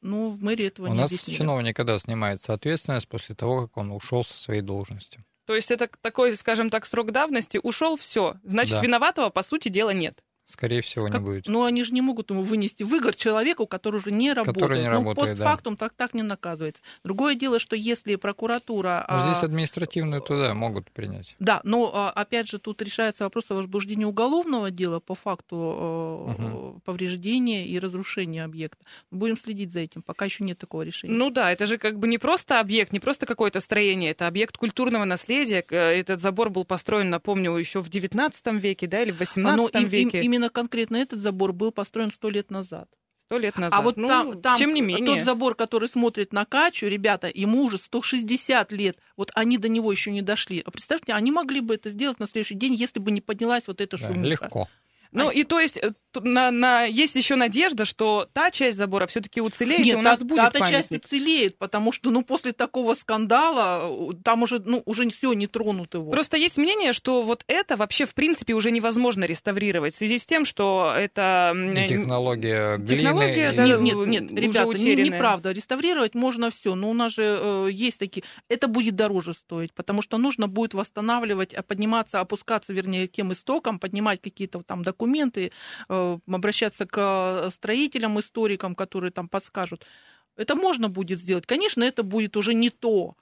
Ну, 0.00 0.26
в 0.26 0.42
мэрии 0.42 0.66
этого 0.66 0.86
У 0.86 0.90
не 0.92 0.98
нас 0.98 1.06
объяснили. 1.06 1.38
чиновник 1.38 1.74
когда 1.76 1.98
снимается 1.98 2.52
ответственность 2.52 3.08
после 3.08 3.34
того, 3.34 3.62
как 3.62 3.76
он 3.78 3.90
ушел 3.90 4.22
со 4.24 4.34
своей 4.40 4.60
должности. 4.60 5.18
То 5.46 5.54
есть 5.54 5.70
это 5.70 5.90
такой, 6.00 6.34
скажем 6.36 6.70
так, 6.70 6.86
срок 6.86 7.12
давности. 7.12 7.60
Ушел, 7.62 7.96
все. 7.96 8.36
Значит, 8.42 8.76
Да. 8.76 8.80
виноватого, 8.80 9.28
по 9.30 9.42
сути 9.42 9.68
дела, 9.68 9.90
нет. 9.90 10.23
Скорее 10.46 10.82
всего, 10.82 11.06
Как- 11.06 11.14
не 11.14 11.20
будет. 11.20 11.46
Ну, 11.46 11.64
они 11.64 11.84
же 11.84 11.92
не 11.94 12.02
могут 12.02 12.28
ему 12.30 12.42
вынести 12.42 12.82
выгор 12.82 13.14
человеку, 13.14 13.66
который 13.66 13.96
уже 13.96 14.12
не 14.12 14.32
работает. 14.32 14.72
не 14.82 14.84
ну, 14.84 14.90
работает, 14.90 15.38
да. 15.38 15.44
постфактум 15.44 15.76
так, 15.78 15.94
так 15.94 16.12
не 16.12 16.22
наказывается. 16.22 16.82
Другое 17.02 17.34
дело, 17.34 17.58
что 17.58 17.74
если 17.76 18.16
прокуратура... 18.16 19.06
Но 19.08 19.26
здесь 19.30 19.42
а, 19.42 19.46
административную 19.46 20.20
туда 20.20 20.52
могут 20.52 20.90
принять. 20.90 21.34
Да, 21.38 21.60
но 21.64 21.90
а, 21.94 22.10
опять 22.10 22.48
же 22.48 22.58
тут 22.58 22.82
решается 22.82 23.24
вопрос 23.24 23.46
о 23.50 23.54
возбуждении 23.54 24.04
уголовного 24.04 24.70
дела 24.70 25.00
по 25.00 25.14
факту 25.14 26.34
э, 26.38 26.42
Мгм. 26.42 26.80
повреждения 26.80 27.66
и 27.66 27.78
разрушения 27.78 28.44
объекта. 28.44 28.84
Будем 29.10 29.38
следить 29.38 29.72
за 29.72 29.80
этим, 29.80 30.02
пока 30.02 30.26
еще 30.26 30.44
нет 30.44 30.58
такого 30.58 30.82
решения. 30.82 31.14
Ну 31.14 31.30
да, 31.30 31.52
это 31.52 31.64
же 31.66 31.78
как 31.78 31.98
бы 31.98 32.06
не 32.06 32.18
просто 32.18 32.60
объект, 32.60 32.92
не 32.92 33.00
просто 33.00 33.24
какое-то 33.26 33.60
строение, 33.60 34.10
это 34.10 34.26
объект 34.26 34.56
культурного 34.56 35.04
наследия. 35.04 35.62
К- 35.62 35.74
Этот 35.74 36.20
забор 36.20 36.50
был 36.50 36.64
построен, 36.64 37.08
напомню, 37.10 37.56
еще 37.56 37.80
в 37.80 37.88
19 37.88 38.58
веке, 38.60 38.86
да, 38.86 39.02
или 39.02 39.10
в 39.10 39.18
18 39.20 39.72
Но 39.74 39.80
им- 39.80 39.84
им- 39.86 39.90
веке, 39.90 40.33
именно 40.34 40.50
конкретно 40.50 40.96
этот 40.96 41.20
забор 41.20 41.52
был 41.52 41.72
построен 41.72 42.10
сто 42.10 42.30
лет 42.30 42.50
назад. 42.50 42.88
сто 43.26 43.38
лет 43.38 43.56
назад. 43.56 43.78
А 43.78 43.82
вот 43.82 43.96
Ну, 43.96 44.08
там, 44.08 44.40
там 44.42 44.56
тем 44.58 44.74
не 44.74 44.80
менее. 44.82 45.06
тот 45.06 45.24
забор, 45.24 45.54
который 45.54 45.88
смотрит 45.88 46.32
на 46.32 46.44
Качу, 46.44 46.86
ребята, 46.86 47.30
ему 47.32 47.62
уже 47.64 47.78
160 47.78 48.70
лет. 48.72 48.98
Вот 49.16 49.30
они 49.34 49.56
до 49.58 49.68
него 49.68 49.90
еще 49.90 50.10
не 50.10 50.22
дошли. 50.22 50.62
А 50.64 50.70
представьте, 50.70 51.12
они 51.14 51.30
могли 51.30 51.60
бы 51.60 51.74
это 51.74 51.88
сделать 51.90 52.20
на 52.20 52.26
следующий 52.26 52.54
день, 52.54 52.74
если 52.74 52.98
бы 53.00 53.10
не 53.10 53.20
поднялась 53.20 53.66
вот 53.66 53.80
эта 53.80 53.96
Да, 53.96 54.06
шумиха. 54.08 54.44
легко. 54.44 54.68
Ну 55.14 55.30
и 55.30 55.44
то 55.44 55.58
есть 55.60 55.78
э, 55.78 55.92
на, 56.22 56.50
на- 56.50 56.84
есть 56.84 57.14
еще 57.16 57.34
надежда, 57.36 57.84
что 57.84 58.28
та 58.32 58.50
часть 58.50 58.76
забора 58.78 59.06
все-таки 59.06 59.40
уцелеет, 59.40 59.80
и 59.80 59.84
Нет, 59.90 59.96
у 59.96 60.00
нас 60.02 60.18
та- 60.18 60.24
будет 60.24 60.40
та-то 60.42 60.58
часть 60.70 60.90
уцелеет, 60.92 61.56
потому 61.58 61.90
что, 61.92 62.10
ну, 62.10 62.22
после 62.22 62.52
такого 62.52 62.94
скандала 62.94 63.88
э, 63.88 64.12
там 64.22 64.42
уже, 64.42 64.58
ну, 64.58 64.82
уже 64.86 65.08
все 65.10 65.32
не 65.32 65.46
тронут 65.46 65.94
его. 65.94 66.10
Просто 66.10 66.36
есть 66.36 66.56
мнение, 66.58 66.92
что 66.92 67.22
вот 67.22 67.44
это 67.46 67.76
вообще 67.76 68.04
в 68.06 68.14
принципе 68.14 68.54
уже 68.54 68.70
невозможно 68.70 69.24
реставрировать 69.24 69.94
в 69.94 69.98
связи 69.98 70.18
с 70.18 70.26
тем, 70.26 70.44
что 70.44 70.92
это 70.96 71.52
И 71.54 71.88
технология 71.88 72.76
глины. 72.76 72.88
технология, 73.02 73.52
и- 73.52 73.56
да, 73.56 73.66
Нет, 73.66 73.80
нет, 73.80 73.96
нет, 74.06 74.30
ребята, 74.32 74.64
не- 74.64 74.70
утерянная. 74.74 75.04
неправда. 75.04 75.52
Реставрировать 75.52 76.14
можно 76.14 76.50
все, 76.50 76.74
но 76.74 76.90
у 76.90 76.94
нас 76.94 77.12
же 77.14 77.22
э, 77.40 77.68
есть 77.70 77.98
такие. 77.98 78.22
Это 78.48 78.68
будет 78.68 78.94
дороже 78.96 79.34
стоить, 79.34 79.72
потому 79.74 80.02
что 80.02 80.18
нужно 80.18 80.48
будет 80.48 80.74
восстанавливать, 80.74 81.54
а, 81.54 81.62
подниматься, 81.62 82.20
опускаться, 82.20 82.72
вернее, 82.72 83.06
тем 83.06 83.32
истокам, 83.32 83.78
поднимать 83.78 84.20
какие-то 84.20 84.62
там 84.62 84.82
документы, 84.82 85.03
э, 85.88 86.18
обращаться 86.26 86.86
к 86.86 86.96
э, 87.46 87.50
строителям, 87.50 88.18
историкам, 88.20 88.74
которые 88.74 89.10
там 89.10 89.28
подскажут. 89.28 89.84
Это 90.36 90.54
можно 90.56 90.88
будет 90.88 91.20
сделать. 91.20 91.46
Конечно, 91.46 91.84
это 91.84 92.02
будет 92.02 92.36
уже 92.36 92.54
не 92.54 92.70
то. 92.70 93.14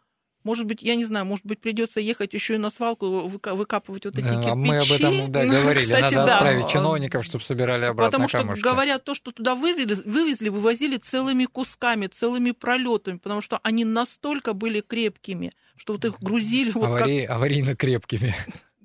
Может 0.44 0.66
быть, 0.66 0.82
я 0.82 0.96
не 0.96 1.04
знаю, 1.04 1.24
может 1.24 1.46
быть, 1.46 1.60
придется 1.60 2.00
ехать 2.00 2.34
еще 2.34 2.54
и 2.56 2.58
на 2.58 2.68
свалку 2.70 3.28
выка- 3.28 3.54
выкапывать 3.54 4.04
вот 4.06 4.14
эти 4.18 4.24
Да, 4.24 4.30
кирпичи. 4.32 4.50
а 4.50 4.54
мы 4.56 4.78
об 4.78 4.90
этом 4.90 5.30
да, 5.30 5.44
Ну, 5.44 5.52
говорили. 5.52 5.84
кстати, 5.84 6.14
Надо 6.14 6.26
да. 6.26 6.36
отправить 6.38 6.68
чиновников, 6.68 7.24
чтобы 7.24 7.44
собирали 7.44 7.84
обратно 7.84 8.10
Потому 8.10 8.28
что, 8.28 8.38
камушки. 8.38 8.60
говорят, 8.60 9.04
то, 9.04 9.14
что 9.14 9.30
туда 9.30 9.54
вывели, 9.54 9.94
вывезли, 10.04 10.48
вывозили 10.48 10.96
целыми 10.96 11.44
кусками, 11.44 12.08
целыми 12.08 12.50
пролетами, 12.50 13.18
потому 13.18 13.40
что 13.40 13.60
они 13.62 13.84
настолько 13.84 14.52
были 14.52 14.80
крепкими, 14.80 15.52
что 15.76 15.92
вот 15.92 16.04
их 16.06 16.18
грузили 16.18 16.72
вот 16.72 16.98
как... 16.98 17.06
Авари- 17.08 17.26
Аварийно 17.26 17.76
крепкими. 17.76 18.34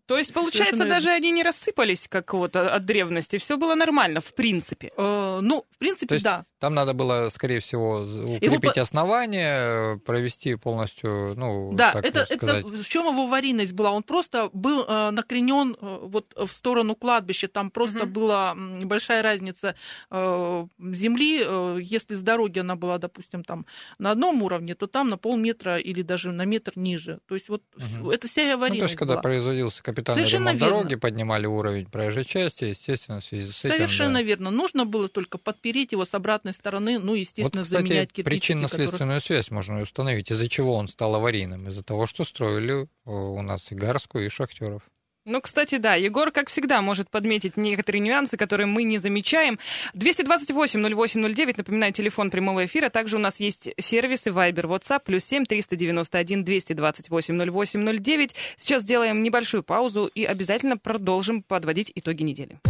То 0.08 0.18
есть, 0.18 0.34
получается, 0.34 0.78
Совершенно 0.78 0.90
даже 0.90 1.10
они 1.10 1.32
не 1.32 1.44
рассыпались 1.44 2.08
как 2.08 2.34
вот 2.34 2.56
а, 2.56 2.74
от 2.74 2.86
древности. 2.86 3.38
Все 3.38 3.58
было 3.58 3.76
нормально, 3.76 4.22
в 4.22 4.34
принципе. 4.34 4.92
Э, 4.98 5.40
ну, 5.42 5.66
в 5.70 5.78
принципе, 5.78 6.08
То 6.08 6.14
есть 6.14 6.24
да. 6.24 6.46
Там 6.60 6.74
надо 6.74 6.94
было, 6.94 7.30
скорее 7.30 7.60
всего, 7.60 8.00
укрепить 8.38 8.74
по- 8.74 8.82
основание, 8.82 10.00
провести 10.00 10.56
полностью, 10.56 11.34
ну, 11.38 11.72
Да, 11.74 11.94
так 11.94 12.06
это, 12.06 12.26
сказать. 12.26 12.66
это 12.66 12.68
в 12.84 12.88
чем 12.88 13.08
его 13.08 13.24
аварийность 13.24 13.74
была? 13.74 13.92
Он 13.92 14.02
просто 14.04 14.50
был 14.54 14.84
э, 14.88 15.12
накренен 15.12 15.78
э, 15.80 16.00
вот 16.02 16.34
в 16.36 16.48
сторону 16.52 16.96
кладбища. 16.96 17.48
Там 17.48 17.70
просто 17.70 18.06
Мгм. 18.06 18.14
была 18.14 18.56
большая 18.84 19.22
разница 19.22 19.76
э, 20.10 20.68
земли. 20.94 21.44
Э, 21.46 21.78
если 21.82 22.16
с 22.16 22.22
дороги 22.22 22.60
она 22.60 22.76
была, 22.76 22.98
допустим, 22.98 23.44
там 23.44 23.66
на 24.00 24.12
одном 24.12 24.42
уровне, 24.42 24.74
то 24.76 24.88
там 24.88 25.10
на 25.10 25.18
полметра 25.18 25.78
или 25.78 26.02
даже 26.02 26.32
на 26.32 26.46
метр 26.46 26.72
ниже. 26.76 27.20
То 27.28 27.36
есть 27.36 27.50
вот 27.50 27.62
вс- 27.78 28.12
это 28.14 28.28
вся 28.28 28.42
и 28.42 28.46
Ну, 28.48 28.54
аварийность 28.54 28.80
то 28.80 28.86
есть, 28.86 28.96
когда 28.96 29.14
была. 29.14 29.22
производился 29.22 29.84
капитальный 29.84 30.22
Совершенно 30.22 30.50
ремонт 30.50 30.60
верно. 30.62 30.78
дороги, 30.78 30.96
поднимали 30.96 31.46
уровень 31.46 31.86
проезжей 31.86 32.26
части, 32.26 32.66
естественно, 32.66 33.20
в 33.20 33.26
связи 33.26 33.52
с 33.52 33.64
этим... 33.64 33.76
Совершенно 33.76 34.16
да. 34.16 34.22
верно. 34.24 34.50
Нужно 34.50 34.86
было 34.86 35.08
только 35.08 35.38
подпереть 35.38 35.92
его 35.92 36.06
с 36.06 36.14
обратной 36.14 36.47
стороны, 36.54 37.00
ну, 37.00 37.14
естественно, 37.14 37.62
Вот, 37.62 37.68
кстати, 37.68 37.88
заменять 37.88 38.12
кирпичики, 38.12 38.24
причинно-следственную 38.24 39.22
связь 39.22 39.52
можно 39.52 39.82
установить. 39.82 40.32
Из-за 40.32 40.48
чего 40.50 40.76
он 40.76 40.88
стал 40.88 41.16
аварийным? 41.16 41.68
Из-за 41.68 41.84
того, 41.84 42.08
что 42.08 42.26
строили 42.26 42.84
э, 42.84 42.88
у 43.06 43.42
нас 43.42 43.72
и 43.72 43.76
Гарскую, 43.76 44.26
и 44.26 44.30
Шахтеров. 44.30 44.84
Ну, 45.28 45.42
кстати, 45.42 45.78
да, 45.78 45.96
Егор, 45.96 46.32
как 46.32 46.50
всегда, 46.50 46.82
может 46.82 47.10
подметить 47.10 47.58
некоторые 47.58 48.00
нюансы, 48.00 48.38
которые 48.38 48.66
мы 48.66 48.84
не 48.84 48.98
замечаем. 48.98 49.60
228-08-09, 49.94 51.56
напоминаю, 51.58 51.92
телефон 51.92 52.32
прямого 52.32 52.64
эфира. 52.64 52.90
Также 52.90 53.18
у 53.18 53.20
нас 53.20 53.42
есть 53.42 53.70
сервисы 53.78 54.30
Viber, 54.30 54.64
WhatsApp, 54.64 55.02
плюс 55.04 55.26
7 55.26 55.44
391 55.44 56.46
228 56.46 57.52
08 57.52 58.30
Сейчас 58.58 58.84
сделаем 58.84 59.22
небольшую 59.22 59.64
паузу 59.64 60.06
и 60.06 60.24
обязательно 60.24 60.78
продолжим 60.78 61.44
подводить 61.44 61.92
итоги 61.94 62.24
недели. 62.24 62.62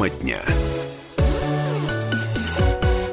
Тема 0.00 0.08
дня. 0.08 0.40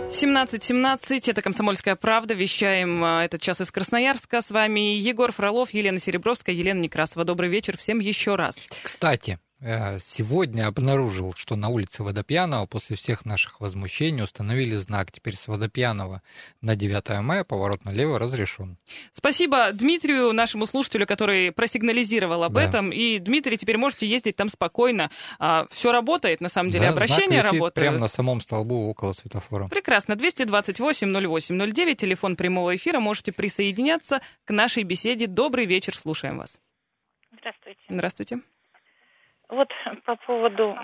17.17, 0.09 1.31
это 1.31 1.41
«Комсомольская 1.41 1.97
правда». 1.97 2.33
Вещаем 2.33 3.03
а, 3.03 3.25
этот 3.25 3.41
час 3.41 3.59
из 3.59 3.71
Красноярска. 3.71 4.39
С 4.39 4.51
вами 4.51 4.97
Егор 4.97 5.33
Фролов, 5.33 5.73
Елена 5.73 5.99
Серебровская, 5.99 6.55
Елена 6.55 6.79
Некрасова. 6.79 7.25
Добрый 7.25 7.49
вечер 7.49 7.77
всем 7.77 7.99
еще 7.99 8.35
раз. 8.35 8.55
Кстати, 8.81 9.37
сегодня 9.59 10.67
обнаружил, 10.67 11.33
что 11.35 11.55
на 11.55 11.69
улице 11.69 12.03
Водопьянова 12.03 12.67
после 12.67 12.95
всех 12.95 13.25
наших 13.25 13.59
возмущений 13.59 14.21
установили 14.23 14.75
знак. 14.75 15.11
Теперь 15.11 15.35
с 15.35 15.47
Водопьянова 15.47 16.21
на 16.61 16.75
9 16.75 17.21
мая 17.21 17.43
поворот 17.43 17.83
налево 17.83 18.19
разрешен. 18.19 18.77
Спасибо 19.13 19.71
Дмитрию, 19.73 20.31
нашему 20.31 20.67
слушателю, 20.67 21.07
который 21.07 21.51
просигнализировал 21.51 22.43
об 22.43 22.53
Да. 22.53 22.63
этом. 22.63 22.91
И, 22.91 23.17
Дмитрий, 23.19 23.57
теперь 23.57 23.77
можете 23.77 24.07
ездить 24.07 24.35
там 24.35 24.47
спокойно. 24.49 25.09
все 25.71 25.91
работает, 25.91 26.39
на 26.41 26.49
самом 26.49 26.69
деле, 26.69 26.91
Да, 26.91 27.01
висит 27.03 27.27
работают. 27.43 27.73
прямо 27.73 27.97
на 27.97 28.07
самом 28.07 28.41
столбу 28.41 28.87
около 28.89 29.13
светофора. 29.13 29.67
Прекрасно. 29.67 30.15
228-08-09, 30.15 31.95
телефон 31.95 32.35
прямого 32.35 32.75
эфира. 32.75 32.99
Можете 32.99 33.31
присоединяться 33.31 34.21
к 34.45 34.51
нашей 34.51 34.83
беседе. 34.83 35.25
Добрый 35.27 35.65
вечер, 35.65 35.95
слушаем 35.95 36.37
вас. 36.37 36.59
Здравствуйте. 37.31 37.79
Здравствуйте. 37.89 38.39
Вот 39.49 39.69
по 40.05 40.15
поводу 40.15 40.77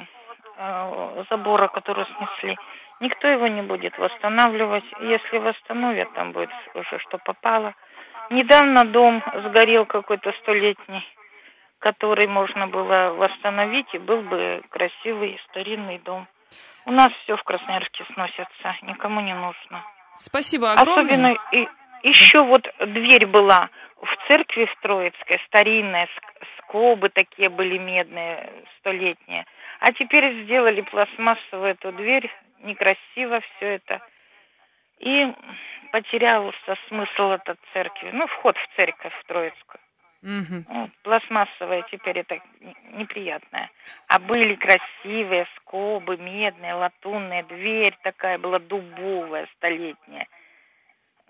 э, 0.58 1.24
забора, 1.29 1.67
который 1.67 2.05
снесли. 2.05 2.58
Никто 3.00 3.27
его 3.27 3.48
не 3.48 3.62
будет 3.62 3.98
восстанавливать. 3.98 4.86
Если 5.01 5.38
восстановят, 5.38 6.13
там 6.13 6.32
будет 6.32 6.51
уже 6.74 7.00
что 7.00 7.17
попало. 7.17 7.74
Недавно 8.29 8.86
дом 8.86 9.22
сгорел 9.46 9.86
какой-то 9.86 10.32
столетний, 10.41 11.05
который 11.79 12.27
можно 12.27 12.67
было 12.67 13.13
восстановить, 13.17 13.93
и 13.93 13.98
был 13.98 14.22
бы 14.22 14.62
красивый 14.70 15.39
старинный 15.50 16.00
дом. 16.00 16.27
У 16.86 16.91
нас 16.91 17.12
все 17.24 17.36
в 17.36 17.43
Красноярске 17.43 18.05
сносится, 18.13 18.75
никому 18.84 19.22
не 19.22 19.34
нужно. 19.34 19.84
Спасибо 20.20 20.72
огромное. 20.72 21.03
Особенно 21.03 21.38
и, 21.51 21.67
еще 22.03 22.43
вот 22.43 22.67
дверь 22.79 23.25
была 23.27 23.69
в 24.01 24.27
церкви 24.27 24.65
в 24.65 24.81
Троицкой, 24.81 25.41
старинная, 25.48 26.05
ск- 26.05 26.45
скобы 26.57 27.10
такие 27.10 27.50
были 27.50 27.77
медные, 27.77 28.50
столетние. 28.79 29.45
А 29.79 29.91
теперь 29.93 30.43
сделали 30.43 30.81
пластмассовую 30.81 31.72
эту 31.72 31.91
дверь, 31.93 32.29
некрасиво 32.62 33.39
все 33.41 33.75
это. 33.75 34.01
И 35.00 35.33
потерялся 35.91 36.75
смысл 36.88 37.31
этой 37.31 37.55
церкви, 37.74 38.12
ну, 38.13 38.27
вход 38.27 38.57
в 38.57 38.75
церковь 38.75 39.13
в 39.22 39.24
Троицкую. 39.25 39.79
Ну, 40.69 40.89
пластмассовая 41.03 41.83
теперь 41.91 42.19
это 42.19 42.39
неприятная. 42.93 43.69
А 44.07 44.19
были 44.19 44.55
красивые 44.55 45.48
скобы, 45.57 46.15
медные, 46.17 46.74
латунные, 46.75 47.43
дверь 47.43 47.95
такая 48.03 48.38
была 48.38 48.60
дубовая, 48.60 49.48
столетняя. 49.57 50.27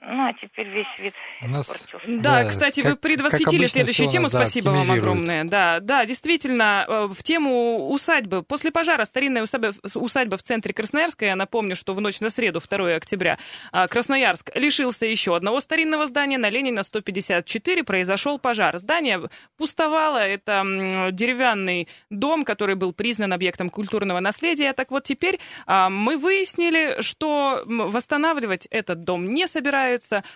Ну, 0.05 0.27
а 0.27 0.33
теперь 0.33 0.67
весь 0.67 0.86
вид 1.00 1.13
У 1.41 1.48
нас- 1.48 1.65
испортился. 1.65 2.05
Да, 2.07 2.43
Да, 2.43 2.50
кстати, 2.50 2.81
как- 2.81 2.91
вы 2.91 2.98
предвосхитили 2.98 3.67
следующую 3.67 4.10
тему. 4.10 4.24
нас, 4.24 4.33
да, 4.33 4.39
Спасибо 4.39 4.69
вам 4.72 4.91
огромное. 4.91 5.45
Да, 5.45 5.79
да, 5.79 6.05
действительно, 6.05 6.86
э, 6.88 7.07
в 7.13 7.24
тему 7.24 7.88
усадьбы. 7.89 8.43
После 8.43 8.72
пожара 8.72 9.05
старинная 9.05 9.43
усадьба, 9.43 9.74
усадьба 9.95 10.36
в 10.36 10.43
центре 10.43 10.74
Красноярска, 10.74 11.25
я 11.25 11.36
напомню, 11.38 11.75
что 11.77 11.93
в 11.93 12.01
ночь 12.01 12.19
на 12.19 12.29
среду, 12.29 12.60
2 12.60 12.95
октября, 12.98 13.38
а, 13.72 13.88
Красноярск 13.88 14.51
лишился 14.55 15.05
еще 15.05 15.38
одного 15.38 15.62
старинного 15.62 16.05
здания. 16.05 16.38
На 16.38 16.50
Ленина 16.50 16.83
154 16.83 17.83
произошел 17.86 18.39
пожар. 18.39 18.77
Здание 18.79 19.22
пустовало. 19.57 20.17
Это 20.17 21.10
деревянный 21.13 21.88
дом, 22.10 22.43
который 22.43 22.75
был 22.75 22.91
признан 22.91 23.31
объектом 23.31 23.69
культурного 23.69 24.19
наследия. 24.19 24.74
Так 24.74 24.91
вот, 24.91 25.05
теперь 25.05 25.39
а, 25.65 25.89
мы 25.89 26.17
выяснили, 26.17 27.01
что 27.01 27.63
восстанавливать 27.65 28.65
этот 28.69 29.05
дом 29.05 29.33
не 29.33 29.48
собираются. 29.48 29.92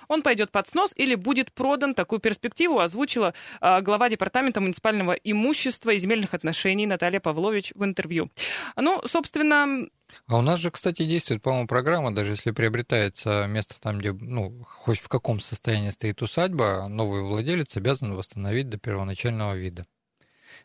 Он 0.08 0.22
пойдет 0.22 0.52
под 0.52 0.68
снос 0.68 0.94
или 0.96 1.16
будет 1.16 1.52
продан. 1.54 1.94
Такую 1.94 2.20
перспективу 2.20 2.80
озвучила 2.80 3.34
а, 3.62 3.82
глава 3.82 4.10
Департамента 4.10 4.62
муниципального 4.62 5.14
имущества 5.14 5.92
и 5.92 5.98
земельных 5.98 6.34
отношений 6.34 6.86
Наталья 6.86 7.20
Павлович 7.20 7.72
в 7.76 7.84
интервью. 7.84 8.30
Ну, 8.76 9.02
собственно, 9.08 9.88
А 10.28 10.38
у 10.38 10.42
нас 10.42 10.60
же, 10.60 10.72
кстати, 10.72 11.04
действует, 11.04 11.42
по-моему, 11.42 11.68
программа, 11.68 12.14
даже 12.14 12.32
если 12.32 12.52
приобретается 12.52 13.46
место 13.48 13.76
там, 13.80 14.00
где, 14.00 14.12
ну, 14.14 14.64
хоть 14.68 15.00
в 15.00 15.08
каком 15.10 15.40
состоянии 15.40 15.90
стоит 15.90 16.22
усадьба, 16.22 16.88
новый 16.88 17.22
владелец 17.24 17.76
обязан 17.78 18.14
восстановить 18.16 18.70
до 18.70 18.78
первоначального 18.78 19.56
вида. 19.56 19.86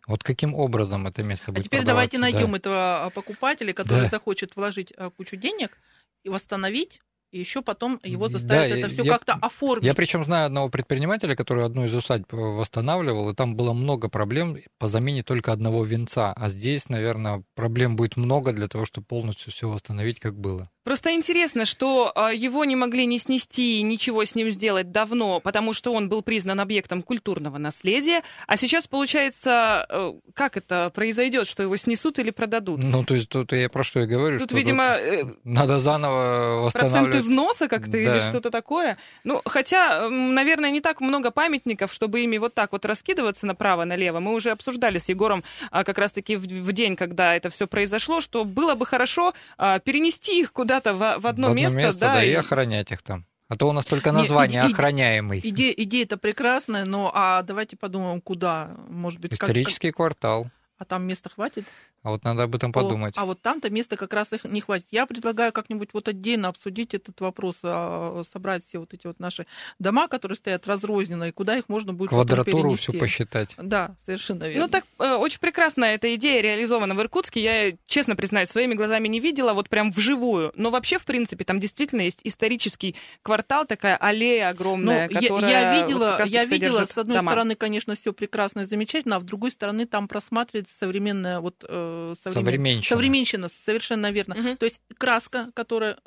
Вот 0.06 0.22
каким 0.24 0.54
образом 0.54 1.06
это 1.06 1.22
место 1.22 1.46
А 1.48 1.52
будет 1.52 1.64
теперь 1.64 1.84
давайте 1.84 2.16
продаваться, 2.16 2.32
да. 2.32 2.40
найдем 2.40 2.54
этого 2.54 3.04
а, 3.06 3.10
покупателя, 3.10 3.72
который 3.72 4.02
Да. 4.02 4.08
захочет 4.08 4.56
вложить 4.56 4.92
а, 4.96 5.10
кучу 5.10 5.36
денег 5.36 5.78
и 6.24 6.28
восстановить, 6.28 7.00
и 7.32 7.38
еще 7.38 7.62
потом 7.62 7.98
его 8.04 8.28
Да, 8.28 8.38
заставить 8.38 8.70
я- 8.70 8.78
это 8.78 8.88
все 8.88 9.04
как-то 9.04 9.32
оформить. 9.40 9.84
Я 9.86 9.94
причем 9.94 10.22
знаю 10.22 10.46
одного 10.46 10.68
предпринимателя, 10.68 11.34
который 11.34 11.64
одну 11.64 11.84
из 11.86 11.94
усадьб 11.94 12.32
э, 12.32 12.36
восстанавливал, 12.36 13.30
и 13.30 13.34
там 13.34 13.56
было 13.56 13.72
много 13.72 14.08
проблем 14.08 14.58
по 14.78 14.86
замене 14.86 15.22
только 15.22 15.50
одного 15.52 15.84
венца. 15.84 16.32
А 16.36 16.50
здесь, 16.50 16.88
наверное, 16.90 17.42
проблем 17.54 17.96
будет 17.96 18.16
много 18.16 18.52
для 18.52 18.68
того, 18.68 18.84
чтобы 18.84 19.06
полностью 19.06 19.50
все 19.50 19.68
восстановить, 19.68 20.20
как 20.20 20.38
было. 20.38 20.68
Просто 20.84 21.14
интересно, 21.14 21.64
что 21.64 22.10
а, 22.14 22.32
его 22.32 22.64
не 22.64 22.74
могли 22.74 23.06
не 23.06 23.18
снести 23.18 23.78
и 23.78 23.82
ничего 23.82 24.24
с 24.24 24.34
ним 24.34 24.50
сделать 24.50 24.90
давно, 24.90 25.38
потому 25.38 25.72
что 25.72 25.92
он 25.92 26.08
был 26.08 26.22
признан 26.22 26.60
объектом 26.60 27.02
культурного 27.02 27.56
наследия. 27.56 28.22
А 28.48 28.56
сейчас, 28.56 28.88
получается, 28.88 29.86
э, 29.88 30.12
как 30.34 30.56
это 30.56 30.90
произойдет, 30.92 31.46
что 31.46 31.62
его 31.62 31.76
снесут 31.76 32.18
или 32.18 32.30
продадут? 32.30 32.82
Ну, 32.82 33.04
то 33.04 33.14
есть 33.14 33.28
тут 33.28 33.52
я 33.52 33.68
про 33.68 33.84
что 33.84 34.00
и 34.00 34.06
говорю, 34.06 34.40
Тут, 34.40 34.48
что 34.50 34.58
видимо, 34.58 34.96
э, 34.98 35.24
надо 35.44 35.78
заново 35.78 36.68
процент 36.72 37.14
восстанавливать. 37.22 37.56
износа 37.56 37.68
как-то 37.68 37.96
или 37.96 38.18
Да. 38.18 38.18
что-то 38.20 38.50
такое. 38.50 38.96
Ну, 39.24 39.40
хотя, 39.44 40.08
наверное, 40.08 40.70
не 40.70 40.80
так 40.80 41.00
много 41.00 41.30
памятников, 41.30 41.92
чтобы 41.92 42.20
ими 42.20 42.38
вот 42.38 42.54
так 42.54 42.72
вот 42.72 42.84
раскидываться 42.84 43.46
направо-налево. 43.46 44.20
Мы 44.20 44.34
уже 44.34 44.50
обсуждали 44.50 44.98
с 44.98 45.08
Егором 45.08 45.44
а, 45.70 45.84
как 45.84 45.98
раз-таки 45.98 46.36
в, 46.36 46.42
в 46.42 46.72
день, 46.72 46.96
когда 46.96 47.34
это 47.36 47.50
все 47.50 47.66
произошло, 47.66 48.20
что 48.20 48.44
было 48.44 48.74
бы 48.74 48.86
хорошо 48.86 49.34
а, 49.58 49.78
перенести 49.78 50.40
их 50.40 50.52
куда-то 50.52 50.92
в, 50.94 51.18
в 51.20 51.26
одно, 51.26 51.50
в 51.50 51.54
место, 51.54 51.92
да, 51.98 52.22
и- 52.24 52.30
и 52.30 52.34
охранять 52.34 52.90
их 52.92 53.02
там. 53.02 53.24
А 53.48 53.56
то 53.56 53.68
у 53.68 53.72
нас 53.72 53.84
только 53.84 54.12
название 54.12 54.62
иде- 54.62 54.66
иде- 54.68 54.72
охраняемый. 54.72 55.40
Идея, 55.44 55.72
идея-то 55.76 56.16
прекрасная, 56.16 56.86
но 56.86 57.10
а 57.14 57.42
давайте 57.42 57.76
подумаем, 57.76 58.20
куда, 58.22 58.70
может 58.88 59.20
быть, 59.20 59.32
как- 59.32 59.40
как- 59.40 59.48
Исторический 59.50 59.90
квартал. 59.90 60.50
а 60.78 60.84
там 60.86 61.06
места 61.06 61.28
хватит? 61.28 61.66
А 62.02 62.10
вот 62.10 62.24
надо 62.24 62.42
об 62.42 62.54
этом 62.54 62.70
О, 62.70 62.72
подумать. 62.72 63.14
А 63.16 63.24
вот 63.24 63.40
там-то 63.42 63.70
места 63.70 63.96
как 63.96 64.12
раз 64.12 64.32
их 64.32 64.44
не 64.44 64.60
хватит. 64.60 64.88
Я 64.90 65.06
предлагаю 65.06 65.52
как-нибудь 65.52 65.90
вот 65.92 66.08
отдельно 66.08 66.48
обсудить 66.48 66.94
этот 66.94 67.20
вопрос, 67.20 67.58
а, 67.62 68.22
собрать 68.30 68.64
все 68.64 68.78
вот 68.78 68.92
эти 68.92 69.06
вот 69.06 69.20
наши 69.20 69.46
дома, 69.78 70.08
которые 70.08 70.36
стоят 70.36 70.66
разрозненно, 70.66 71.24
и 71.24 71.30
куда 71.30 71.56
их 71.56 71.68
можно 71.68 71.92
будет 71.92 72.08
Квадратуру 72.10 72.74
всю 72.74 72.92
посчитать. 72.92 73.50
Да, 73.56 73.94
совершенно 74.04 74.44
верно. 74.44 74.62
Ну 74.62 74.68
так 74.68 74.84
э, 74.98 75.14
очень 75.14 75.38
прекрасно 75.38 75.84
эта 75.84 76.12
идея 76.16 76.42
реализована 76.42 76.94
в 76.94 77.00
Иркутске. 77.00 77.40
Я, 77.40 77.76
честно 77.86 78.16
признаюсь, 78.16 78.48
своими 78.48 78.74
глазами 78.74 79.06
не 79.06 79.20
видела, 79.20 79.52
вот 79.52 79.68
прям 79.68 79.92
вживую. 79.92 80.52
Но 80.56 80.70
вообще, 80.70 80.98
в 80.98 81.04
принципе, 81.04 81.44
там 81.44 81.60
действительно 81.60 82.00
есть 82.00 82.20
исторический 82.24 82.96
квартал, 83.22 83.64
такая 83.64 83.96
аллея 83.96 84.46
Ну, 84.46 84.50
огромная, 84.50 85.08
я, 85.08 85.20
которая 85.20 85.50
я 85.50 85.72
вот 85.72 85.82
видела, 85.82 86.18
раз 86.18 86.28
я 86.28 86.44
видела, 86.44 86.84
с 86.84 86.98
одной 86.98 87.18
дома. 87.18 87.30
стороны, 87.30 87.54
конечно, 87.54 87.94
все 87.94 88.12
прекрасно 88.12 88.60
и 88.60 88.64
замечательно, 88.64 89.16
а 89.16 89.20
с 89.20 89.24
другой 89.24 89.52
стороны, 89.52 89.86
там 89.86 90.08
просматривается 90.08 90.76
современная 90.76 91.38
вот 91.38 91.64
э, 91.92 92.12
современ- 92.14 92.32
Современщина. 92.44 92.96
современщина, 92.96 93.48
совершенно 93.64 94.10
верно. 94.10 94.34
Мгм. 94.34 94.56
То 94.56 94.64
есть 94.64 94.80
краска, 94.98 95.50
которая, 95.54 95.98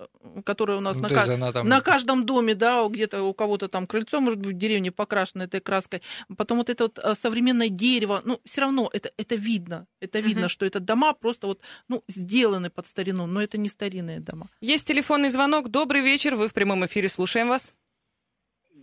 которая 0.46 0.78
у 0.78 0.82
нас 0.82 0.98
Ну, 0.98 1.04
на, 1.04 1.10
ка- 1.10 1.52
там- 1.54 1.68
на 1.68 1.82
каждом 1.82 2.26
доме, 2.26 2.56
да, 2.56 2.86
где-то 2.88 3.24
у 3.24 3.34
кого-то 3.34 3.68
там 3.68 3.88
крыльцо, 3.88 4.20
может 4.22 4.40
быть, 4.40 4.56
в 4.56 4.58
деревне 4.58 4.92
покрашено 4.92 5.44
этой 5.44 5.60
краской. 5.60 6.02
Потом 6.38 6.58
вот 6.58 6.70
это 6.70 6.84
вот 6.86 6.98
э, 7.00 7.14
современное 7.16 7.70
дерево, 7.70 8.22
ну, 8.26 8.40
все 8.46 8.62
равно 8.62 8.90
это, 8.94 9.12
это 9.18 9.36
видно. 9.36 9.86
Это 10.02 10.20
видно, 10.20 10.42
Мгм. 10.42 10.50
что 10.50 10.66
это 10.66 10.80
дома 10.80 11.14
просто 11.14 11.48
вот, 11.48 11.62
ну, 11.90 12.04
сделаны 12.08 12.70
под 12.70 12.86
старину, 12.88 13.26
но 13.28 13.42
это 13.42 13.58
не 13.58 13.70
старинные 13.70 14.20
дома. 14.20 14.48
Есть 14.62 14.88
телефонный 14.88 15.30
звонок. 15.30 15.70
Добрый 15.70 16.02
вечер, 16.02 16.36
вы 16.36 16.48
в 16.48 16.54
прямом 16.54 16.86
эфире, 16.86 17.10
слушаем 17.10 17.48
вас. 17.50 17.72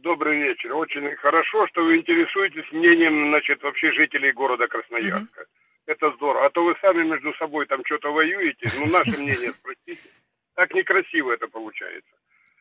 Добрый 0.03 0.37
вечер. 0.43 0.75
Очень 0.75 1.15
хорошо, 1.17 1.67
что 1.69 1.85
вы 1.85 1.99
интересуетесь 1.99 2.71
мнением, 2.73 3.29
значит, 3.29 3.63
вообще 3.63 3.93
жителей 3.93 4.33
города 4.33 4.67
Красноярска. 4.67 5.45
Это 5.87 6.13
здорово. 6.13 6.47
А 6.47 6.51
то 6.51 6.65
вы 6.65 6.77
сами 6.81 7.03
между 7.05 7.35
собой 7.35 7.67
там 7.67 7.85
что-то 7.85 8.13
воюете. 8.13 8.71
Ну, 8.79 8.87
наше 8.87 9.19
мнение 9.19 9.53
спросите. 9.53 10.09
Так 10.55 10.75
некрасиво 10.75 11.33
это 11.33 11.49
получается. 11.49 12.11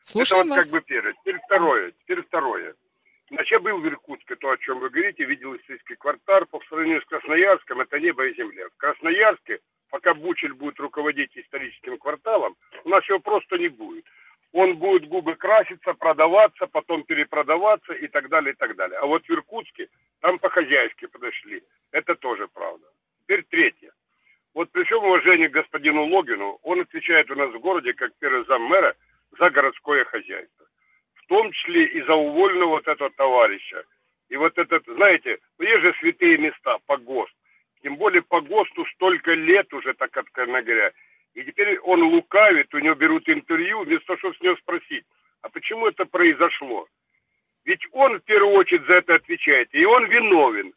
Слушаем 0.02 0.42
это 0.42 0.48
вот 0.48 0.56
вас. 0.56 0.64
как 0.64 0.72
бы 0.72 0.80
первое. 0.86 1.12
Теперь 1.14 1.38
второе. 1.44 1.92
Теперь 1.92 2.22
второе. 2.22 2.74
Значит, 3.30 3.52
я 3.52 3.60
был 3.60 3.78
в 3.78 3.86
Иркутске, 3.86 4.36
то, 4.36 4.50
о 4.50 4.58
чем 4.58 4.80
вы 4.80 4.90
говорите, 4.90 5.24
видел 5.24 5.56
исторический 5.56 5.94
квартал. 5.94 6.44
По 6.46 6.60
сравнению 6.68 7.00
с 7.00 7.06
Красноярском, 7.06 7.80
это 7.80 7.98
небо 7.98 8.26
и 8.26 8.34
земля. 8.34 8.68
В 8.68 8.76
Красноярске, 8.76 9.60
пока 9.90 10.12
Бучель 10.12 10.52
будет 10.52 10.78
руководить 10.80 11.30
историческим 11.36 11.96
кварталом, 11.98 12.56
у 12.84 12.88
нас 12.88 13.08
его 13.08 13.20
просто 13.20 13.56
не 13.56 13.68
будет. 13.68 14.04
Он 14.52 14.76
будет 14.76 15.08
губы 15.08 15.34
краситься, 15.34 15.94
продаваться, 15.94 16.66
потом 16.66 17.04
перепродаваться 17.04 17.94
и 17.94 18.06
так 18.06 18.28
далее, 18.28 18.52
и 18.52 18.56
так 18.56 18.76
далее. 18.76 18.98
А 18.98 19.06
вот 19.06 19.24
в 19.24 19.30
Иркутске, 19.30 19.88
там 20.20 20.38
по-хозяйски 20.38 21.06
подошли. 21.06 21.62
Это 21.90 22.14
тоже 22.16 22.48
третье. 23.52 23.92
Вот 24.54 24.72
при 24.72 24.82
всем 24.84 25.04
уважении 25.04 25.46
к 25.46 25.52
господину 25.52 26.06
Логину, 26.06 26.58
он 26.62 26.80
отвечает 26.80 27.30
у 27.30 27.34
нас 27.36 27.50
в 27.52 27.60
городе, 27.60 27.92
как 27.92 28.10
первый 28.18 28.44
зам 28.46 28.62
мэра, 28.62 28.94
за 29.38 29.50
городское 29.50 30.04
хозяйство. 30.04 30.66
В 31.14 31.26
том 31.26 31.52
числе 31.52 31.84
и 31.84 32.02
за 32.02 32.14
увольного 32.14 32.70
вот 32.70 32.88
этого 32.88 33.10
товарища. 33.10 33.84
И 34.28 34.36
вот 34.36 34.56
этот, 34.58 34.84
знаете, 34.86 35.38
ну, 35.58 35.66
есть 35.66 35.82
же 35.82 35.94
святые 36.00 36.38
места, 36.38 36.78
погост. 36.86 37.32
Тем 37.82 37.96
более 37.96 38.22
по 38.22 38.40
ГОСТу 38.40 38.86
столько 38.94 39.32
лет 39.32 39.72
уже, 39.74 39.92
так 39.94 40.16
откровенно 40.16 40.62
говоря. 40.62 40.92
И 41.34 41.44
теперь 41.44 41.78
он 41.80 42.02
лукавит, 42.02 42.74
у 42.74 42.78
него 42.78 42.94
берут 42.94 43.28
интервью, 43.28 43.82
вместо 43.84 44.06
того, 44.06 44.18
чтобы 44.18 44.36
с 44.36 44.40
него 44.40 44.56
спросить, 44.56 45.04
а 45.42 45.48
почему 45.48 45.86
это 45.88 46.04
произошло? 46.04 46.86
Ведь 47.64 47.86
он 47.92 48.18
в 48.18 48.24
первую 48.24 48.54
очередь 48.54 48.86
за 48.86 48.94
это 48.94 49.14
отвечает, 49.14 49.68
и 49.72 49.84
он 49.84 50.06
виновен. 50.06 50.72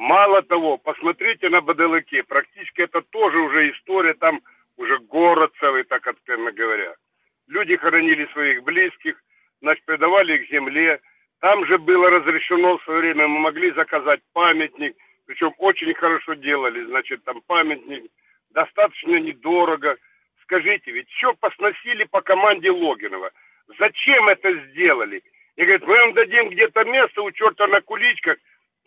Мало 0.00 0.40
того, 0.40 0.78
посмотрите 0.78 1.50
на 1.50 1.60
Баделыке, 1.60 2.22
практически 2.22 2.80
это 2.80 3.02
тоже 3.02 3.38
уже 3.38 3.70
история, 3.70 4.14
там 4.14 4.40
уже 4.78 4.98
город 4.98 5.52
целый, 5.60 5.84
так 5.84 6.06
откровенно 6.06 6.52
говоря. 6.52 6.94
Люди 7.48 7.76
хоронили 7.76 8.24
своих 8.32 8.62
близких, 8.62 9.22
значит, 9.60 9.84
предавали 9.84 10.38
их 10.38 10.50
земле. 10.50 11.00
Там 11.40 11.66
же 11.66 11.76
было 11.76 12.08
разрешено 12.08 12.78
в 12.78 12.84
свое 12.84 13.00
время, 13.00 13.28
мы 13.28 13.40
могли 13.40 13.72
заказать 13.72 14.20
памятник, 14.32 14.96
причем 15.26 15.52
очень 15.58 15.92
хорошо 15.92 16.32
делали, 16.32 16.82
значит, 16.86 17.22
там 17.24 17.42
памятник, 17.42 18.10
достаточно 18.52 19.20
недорого. 19.20 19.98
Скажите, 20.44 20.92
ведь 20.92 21.10
все 21.10 21.34
посносили 21.34 22.04
по 22.04 22.22
команде 22.22 22.70
Логинова. 22.70 23.32
Зачем 23.78 24.28
это 24.30 24.50
сделали? 24.70 25.22
И 25.56 25.62
говорит, 25.62 25.86
мы 25.86 25.94
вам 25.94 26.14
дадим 26.14 26.48
где-то 26.48 26.84
место 26.84 27.20
у 27.20 27.30
черта 27.32 27.66
на 27.66 27.82
куличках, 27.82 28.38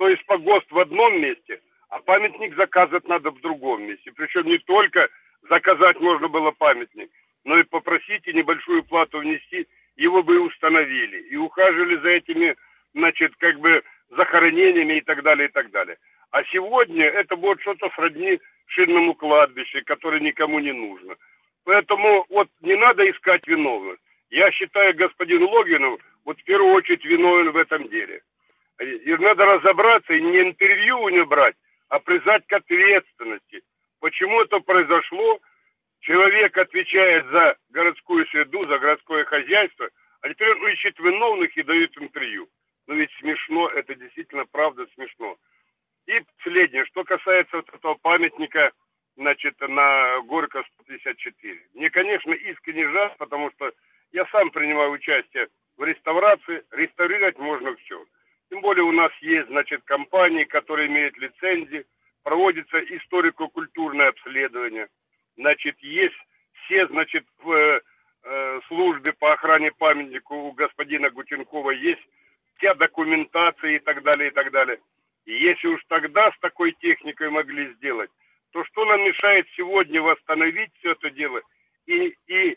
то 0.04 0.10
есть 0.10 0.26
погост 0.26 0.70
в 0.70 0.78
одном 0.78 1.22
месте, 1.22 1.62
а 1.88 2.00
памятник 2.00 2.58
заказывать 2.58 3.08
надо 3.08 3.32
в 3.32 3.40
другом 3.40 3.84
месте. 3.84 4.12
Причем 4.14 4.46
не 4.48 4.58
только 4.58 5.08
заказать 5.50 5.98
можно 6.02 6.28
было 6.28 6.52
памятник, 6.52 7.10
но 7.46 7.58
и 7.58 7.64
попросите 7.64 8.34
небольшую 8.34 8.84
плату 8.84 9.20
внести, 9.20 9.66
его 9.96 10.22
бы 10.22 10.36
и 10.36 10.40
установили. 10.40 11.22
И 11.30 11.38
ухаживали 11.38 11.96
за 11.96 12.10
этими, 12.10 12.54
значит, 12.94 13.34
как 13.38 13.58
бы 13.62 13.82
захоронениями 14.10 14.96
и 14.96 15.02
так 15.02 15.24
далее, 15.24 15.48
и 15.48 15.52
так 15.54 15.72
далее. 15.72 15.96
А 16.32 16.44
сегодня 16.52 17.06
это 17.06 17.38
будет 17.38 17.62
что-то 17.62 17.90
сродни 17.96 18.42
шинному 18.66 19.14
кладбищу, 19.14 19.80
которое 19.86 20.20
никому 20.20 20.60
не 20.60 20.74
нужно. 20.74 21.16
Поэтому 21.64 22.26
вот 22.28 22.50
не 22.60 22.76
надо 22.76 23.10
искать 23.10 23.48
виновных. 23.48 24.00
Я 24.32 24.52
считаю, 24.52 24.94
господин 24.98 25.44
Логинов 25.44 26.02
вот 26.26 26.38
в 26.42 26.44
первую 26.44 26.74
очередь 26.74 27.06
виновен 27.06 27.52
в 27.52 27.56
этом 27.56 27.88
деле. 27.88 28.22
И 28.80 29.16
надо 29.16 29.46
разобраться 29.46 30.14
и 30.14 30.22
не 30.22 30.42
интервью 30.42 31.00
у 31.02 31.10
него 31.10 31.26
брать, 31.26 31.56
а 31.90 32.00
призвать 32.00 32.46
к 32.48 32.54
ответственности. 32.54 33.62
Почему 34.00 34.42
это 34.42 34.60
произошло? 34.60 35.40
Человек 36.00 36.58
отвечает 36.58 37.26
за 37.28 37.56
городскую 37.70 38.26
среду, 38.28 38.62
за 38.64 38.78
городское 38.80 39.24
хозяйство, 39.26 39.90
А 40.22 40.30
теперь 40.30 40.52
он 40.52 40.68
ищет 40.70 40.98
виновных 41.00 41.56
и 41.56 41.64
дает 41.64 41.98
интервью. 41.98 42.50
Но 42.88 42.96
ведь 42.96 43.12
смешно, 43.20 43.68
это 43.68 43.96
действительно 43.96 44.46
правда 44.46 44.86
смешно. 44.96 45.38
И 46.08 46.20
последнее, 46.38 46.86
что 46.86 47.04
касается 47.04 47.58
вот 47.58 47.70
этого 47.74 47.96
памятника, 47.96 48.72
значит, 49.16 49.56
на 49.62 50.20
Горько 50.22 50.64
154. 50.82 51.60
Мне, 51.74 51.90
конечно, 51.90 52.34
искренне 52.34 52.90
жаль, 52.90 53.14
потому 53.18 53.52
что 53.52 53.72
я 54.12 54.26
сам 54.28 54.50
принимаю 54.52 54.92
участие 54.92 55.48
в 55.78 55.84
реставрации, 55.84 56.64
реставрировать 56.72 57.38
можно 57.38 57.76
все. 57.78 58.04
Тем 58.54 58.62
более 58.62 58.84
у 58.84 58.92
нас 58.92 59.12
есть, 59.22 59.48
значит, 59.48 59.82
компании, 59.84 60.44
которые 60.44 60.88
имеют 60.88 61.18
лицензии, 61.18 61.88
проводится 62.22 62.78
историко-культурное 62.82 64.10
обследование. 64.10 64.90
Значит, 65.38 65.76
есть 65.80 66.14
все, 66.54 66.86
значит, 66.86 67.26
в 67.42 67.52
э, 67.52 68.62
службе 68.68 69.12
по 69.14 69.34
охране 69.34 69.72
памятника 69.72 70.34
у 70.34 70.52
господина 70.52 71.10
Гутенкова 71.10 71.72
есть 71.72 72.04
вся 72.58 72.76
документация 72.76 73.78
и 73.78 73.80
так 73.80 74.04
далее, 74.04 74.28
и 74.28 74.32
так 74.32 74.52
далее. 74.52 74.80
И 75.26 75.34
если 75.34 75.70
уж 75.70 75.82
тогда 75.88 76.32
с 76.32 76.40
такой 76.40 76.74
техникой 76.74 77.32
могли 77.32 77.74
сделать, 77.74 78.12
то 78.52 78.64
что 78.66 78.86
нам 78.86 79.02
мешает 79.02 79.48
сегодня 79.58 80.00
восстановить 80.00 80.70
все 80.78 80.92
это 80.92 81.10
дело 81.10 81.42
и, 81.88 82.16
и 82.28 82.56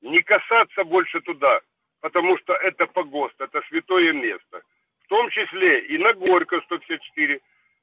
не 0.00 0.22
касаться 0.22 0.82
больше 0.82 1.20
туда, 1.20 1.60
потому 2.00 2.36
что 2.38 2.52
это 2.54 2.86
погост, 2.86 3.40
это 3.40 3.62
святое 3.68 4.12
место. 4.12 4.64
В 5.06 5.08
том 5.08 5.30
числе 5.30 5.86
и 5.86 5.98
на 5.98 6.12
Горько 6.14 6.60
154. 6.62 7.40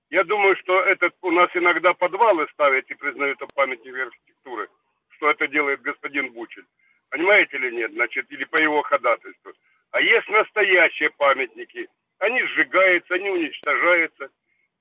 Я 0.09 0.23
думаю, 0.25 0.57
что 0.57 0.81
этот 0.81 1.15
у 1.21 1.31
нас 1.31 1.49
иногда 1.53 1.93
подвалы 1.93 2.45
ставят 2.51 2.89
и 2.91 2.95
признают 2.95 3.39
памятник 3.55 3.95
архитектуры, 3.95 4.67
что 5.12 5.31
это 5.31 5.47
делает 5.47 5.81
господин 5.81 6.33
Бучель. 6.33 6.65
Понимаете 7.09 7.55
или 7.55 7.71
нет? 7.71 7.93
Значит, 7.93 8.29
или 8.29 8.43
по 8.43 8.62
его 8.62 8.81
ходатайству. 8.81 9.53
А 9.91 10.01
есть 10.01 10.27
настоящие 10.27 11.12
памятники. 11.12 11.88
Они 12.19 12.43
сжигаются, 12.43 13.13
они 13.13 13.29
уничтожаются. 13.29 14.29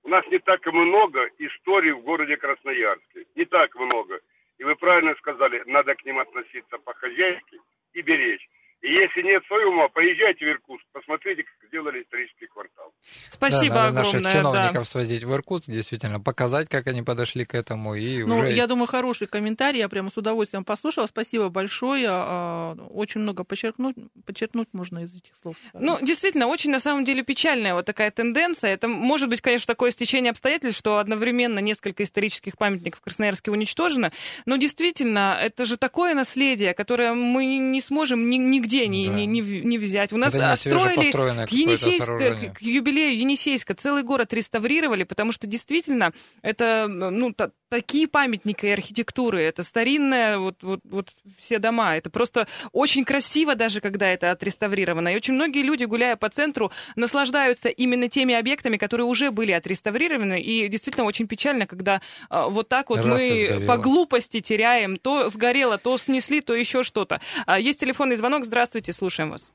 У 0.03 0.09
нас 0.09 0.27
не 0.27 0.41
так 0.41 0.67
много 0.67 1.31
историй 1.39 1.93
в 1.93 2.01
городе 2.01 2.37
Красноярске. 2.37 3.25
Не 3.37 3.45
так 3.45 3.73
много. 3.77 4.19
И 4.59 4.65
вы 4.65 4.75
правильно 4.75 5.15
сказали, 5.15 5.63
надо 5.67 5.95
к 5.95 6.05
ним 6.05 6.19
относиться 6.19 6.77
по-хозяйски 6.79 7.61
и 7.93 8.03
беречь. 8.03 8.49
И 8.83 8.89
если 8.89 9.23
нет 9.23 9.45
своего 9.47 9.71
ума, 9.71 9.89
поезжайте 9.89 10.45
в 10.45 10.49
Иркутск, 10.49 10.85
посмотрите, 10.93 11.45
как 11.45 11.69
сделали 11.69 12.03
исторический 12.03 12.47
квартал. 12.47 12.93
Спасибо 13.31 13.75
да, 13.75 13.85
надо 13.85 14.01
огромное. 14.01 14.23
наших 14.23 14.39
чиновников 14.41 14.75
да. 14.75 14.85
свозить 14.85 15.23
в 15.23 15.33
Иркутск, 15.33 15.71
действительно, 15.71 16.19
показать, 16.19 16.69
как 16.69 16.89
они 16.89 17.03
подошли 17.03 17.45
к 17.45 17.55
этому. 17.55 17.95
И 17.95 18.25
ну, 18.25 18.39
уже... 18.39 18.51
я 18.51 18.67
думаю, 18.67 18.89
хороший 18.89 19.29
комментарий, 19.29 19.79
я 19.79 19.89
прямо 19.89 20.11
с 20.11 20.17
удовольствием 20.17 20.65
послушала. 20.65 21.07
Спасибо 21.07 21.49
большое. 21.49 22.09
А, 22.11 22.75
очень 22.91 23.21
много 23.21 23.45
подчеркнуть, 23.45 23.95
подчеркнуть 24.27 24.67
можно 24.73 25.05
из 25.05 25.15
этих 25.15 25.37
слов. 25.41 25.55
Ну, 25.75 25.99
действительно, 26.03 26.49
очень 26.49 26.73
на 26.73 26.81
самом 26.81 27.05
деле 27.05 27.23
печальная 27.23 27.75
вот 27.75 27.87
такая 27.87 28.11
тенденция. 28.11 28.73
Это 28.75 28.89
может 28.89 29.29
быть, 29.29 29.41
конечно, 29.41 29.73
такое 29.73 29.93
стечение 29.93 30.33
обстоятельств, 30.33 30.81
что 30.81 30.99
одновременно 30.99 31.61
несколько 31.61 32.03
исторических 32.03 32.59
памятников 32.59 32.99
в 32.99 33.05
Красноярске 33.05 33.53
уничтожено. 33.53 34.11
Но 34.45 34.57
действительно, 34.57 35.39
это 35.41 35.67
же 35.67 35.77
такое 35.77 36.15
наследие, 36.15 36.75
которое 36.75 37.15
мы 37.15 37.45
не 37.45 37.81
сможем 37.81 38.29
нигде 38.29 38.72
не, 38.81 39.07
да. 39.07 39.15
не, 39.15 39.27
не, 39.27 39.41
не 39.41 39.79
взять. 39.79 40.13
У 40.13 40.17
нас 40.17 40.35
Это 40.35 40.57
строили 40.57 41.11
к, 41.11 41.53
Енисейск, 41.53 42.07
к 42.07 42.63
юбилею 42.63 43.19
Енисейска 43.19 43.75
целый 43.75 44.03
город 44.03 44.33
реставрировали, 44.33 45.05
потому 45.05 45.33
что 45.33 45.47
действительно 45.47 46.13
это 46.43 46.87
ну, 46.89 47.33
та, 47.33 47.51
такие 47.73 48.07
памятники 48.07 48.67
архитектуры, 48.67 49.43
это 49.43 49.63
старинная, 49.63 50.37
вот, 50.37 50.57
вот, 50.63 50.81
вот 50.85 51.09
все 51.39 51.59
дома. 51.59 51.97
Это 51.97 52.11
просто 52.11 52.47
очень 52.73 53.05
красиво 53.05 53.55
даже, 53.55 53.81
когда 53.81 54.09
это 54.09 54.31
отреставрировано. 54.31 55.09
И 55.09 55.17
очень 55.17 55.33
многие 55.33 55.63
люди, 55.63 55.85
гуляя 55.85 56.17
по 56.17 56.29
центру, 56.29 56.71
наслаждаются 56.97 57.71
именно 57.71 58.09
теми 58.09 58.35
объектами, 58.35 58.77
которые 58.77 59.07
уже 59.07 59.31
были 59.31 59.53
отреставрированы. 59.53 60.43
И 60.43 60.69
действительно 60.69 61.07
очень 61.07 61.27
печально, 61.27 61.67
когда 61.67 62.03
а, 62.29 62.49
вот 62.49 62.69
так 62.69 62.91
вот 62.91 63.01
Раз 63.01 63.07
мы 63.07 63.65
по 63.67 63.79
глупости 63.79 64.41
теряем. 64.41 64.99
То 64.99 65.31
сгорело, 65.31 65.79
то 65.79 65.97
снесли, 65.97 66.43
то 66.43 66.55
еще 66.55 66.83
что-то. 66.83 67.23
А, 67.47 67.59
есть 67.59 67.81
телефонный 67.81 68.17
звонок. 68.17 68.45
Здравствуйте. 68.45 68.62
Здравствуйте, 68.63 68.93
слушаем 68.93 69.31
вас. 69.31 69.53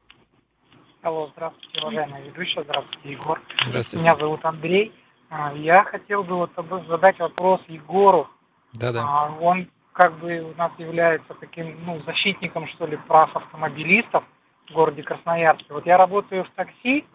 Алло, 1.02 1.30
здравствуйте, 1.32 1.80
уважаемая 1.80 2.24
ведущая, 2.24 2.64
здравствуйте, 2.64 3.12
Егор. 3.12 3.42
Здравствуйте. 3.70 4.04
Меня 4.04 4.18
зовут 4.18 4.44
Андрей. 4.44 4.92
А, 5.30 5.54
я 5.54 5.86
хотел 5.86 6.26
бы 6.26 6.36
вот 6.36 6.52
задать 6.90 7.18
вопрос 7.18 7.62
Егору. 7.70 8.28
Да-да. 8.74 9.06
А, 9.08 9.38
он 9.40 9.70
как 9.94 10.20
бы 10.20 10.40
у 10.42 10.54
нас 10.58 10.74
является 10.78 11.34
таким, 11.36 11.86
ну, 11.86 12.02
защитником, 12.06 12.68
что 12.76 12.86
ли, 12.86 12.98
прав 13.08 13.34
автомобилистов 13.34 14.26
в 14.68 14.74
городе 14.74 15.04
Красноярске. 15.04 15.74
Вот 15.74 15.86
я 15.86 15.96
работаю 15.96 16.44
в 16.44 16.50
такси, 16.50 17.06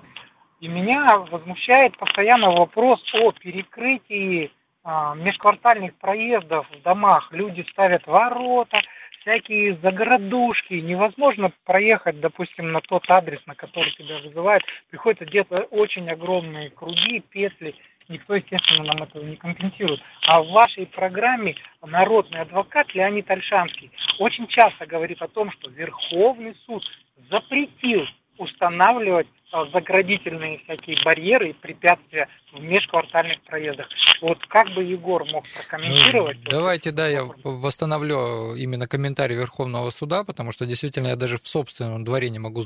и 0.61 0.69
меня 0.69 1.07
возмущает 1.31 1.99
постоянно 1.99 2.53
вопрос 2.53 3.03
о 3.13 3.33
перекрытии 3.33 4.51
а, 4.83 5.15
межквартальных 5.15 5.95
проездов 5.97 6.67
в 6.71 6.81
домах. 6.81 7.29
Люди 7.33 7.67
ставят 7.71 8.07
ворота, 8.07 8.81
всякие 9.23 9.77
загородушки, 9.77 10.75
невозможно 10.75 11.53
проехать, 11.65 12.21
допустим, 12.21 12.73
на 12.73 12.81
тот 12.81 13.05
адрес, 13.09 13.41
на 13.47 13.55
который 13.55 13.93
тебя 13.93 14.19
вызывают. 14.19 14.63
Приходится 14.91 15.25
где-то 15.25 15.65
очень 15.65 16.09
огромные 16.11 16.71
круги, 16.71 17.23
петли, 17.31 17.75
никто, 18.09 18.35
естественно, 18.35 18.85
нам 18.85 19.03
этого 19.05 19.25
не 19.25 19.37
компенсирует. 19.37 20.01
А 20.27 20.43
в 20.43 20.49
вашей 20.51 20.87
программе 20.87 21.57
народный 21.85 22.41
адвокат 22.41 22.95
Леонид 22.95 23.31
Альшанский 23.31 23.91
очень 24.19 24.47
часто 24.49 24.87
говорит 24.87 25.23
о 25.23 25.29
том, 25.29 25.51
что 25.53 25.71
Верховный 25.71 26.55
суд 26.67 26.85
запретил 27.31 28.07
устанавливать 28.39 29.29
заградительные 29.73 30.59
всякие 30.65 30.97
барьеры 31.05 31.51
и 31.51 31.53
препятствия 31.53 32.29
в 32.53 32.61
межквартальных 32.61 33.43
проездах. 33.43 33.89
Вот 34.21 34.39
как 34.47 34.73
бы 34.75 34.85
Егор 34.85 35.25
мог 35.25 35.45
прокомментировать? 35.55 36.39
Ну, 36.45 36.51
давайте, 36.51 36.91
да, 36.91 37.09
я 37.09 37.25
восстановлю 37.45 38.55
именно 38.55 38.87
комментарий 38.87 39.37
Верховного 39.37 39.91
суда, 39.91 40.25
потому 40.25 40.53
что 40.53 40.65
действительно 40.65 41.09
я 41.09 41.17
даже 41.17 41.39
в 41.39 41.47
собственном 41.47 42.05
дворе 42.05 42.31
не 42.31 42.39
могу 42.39 42.63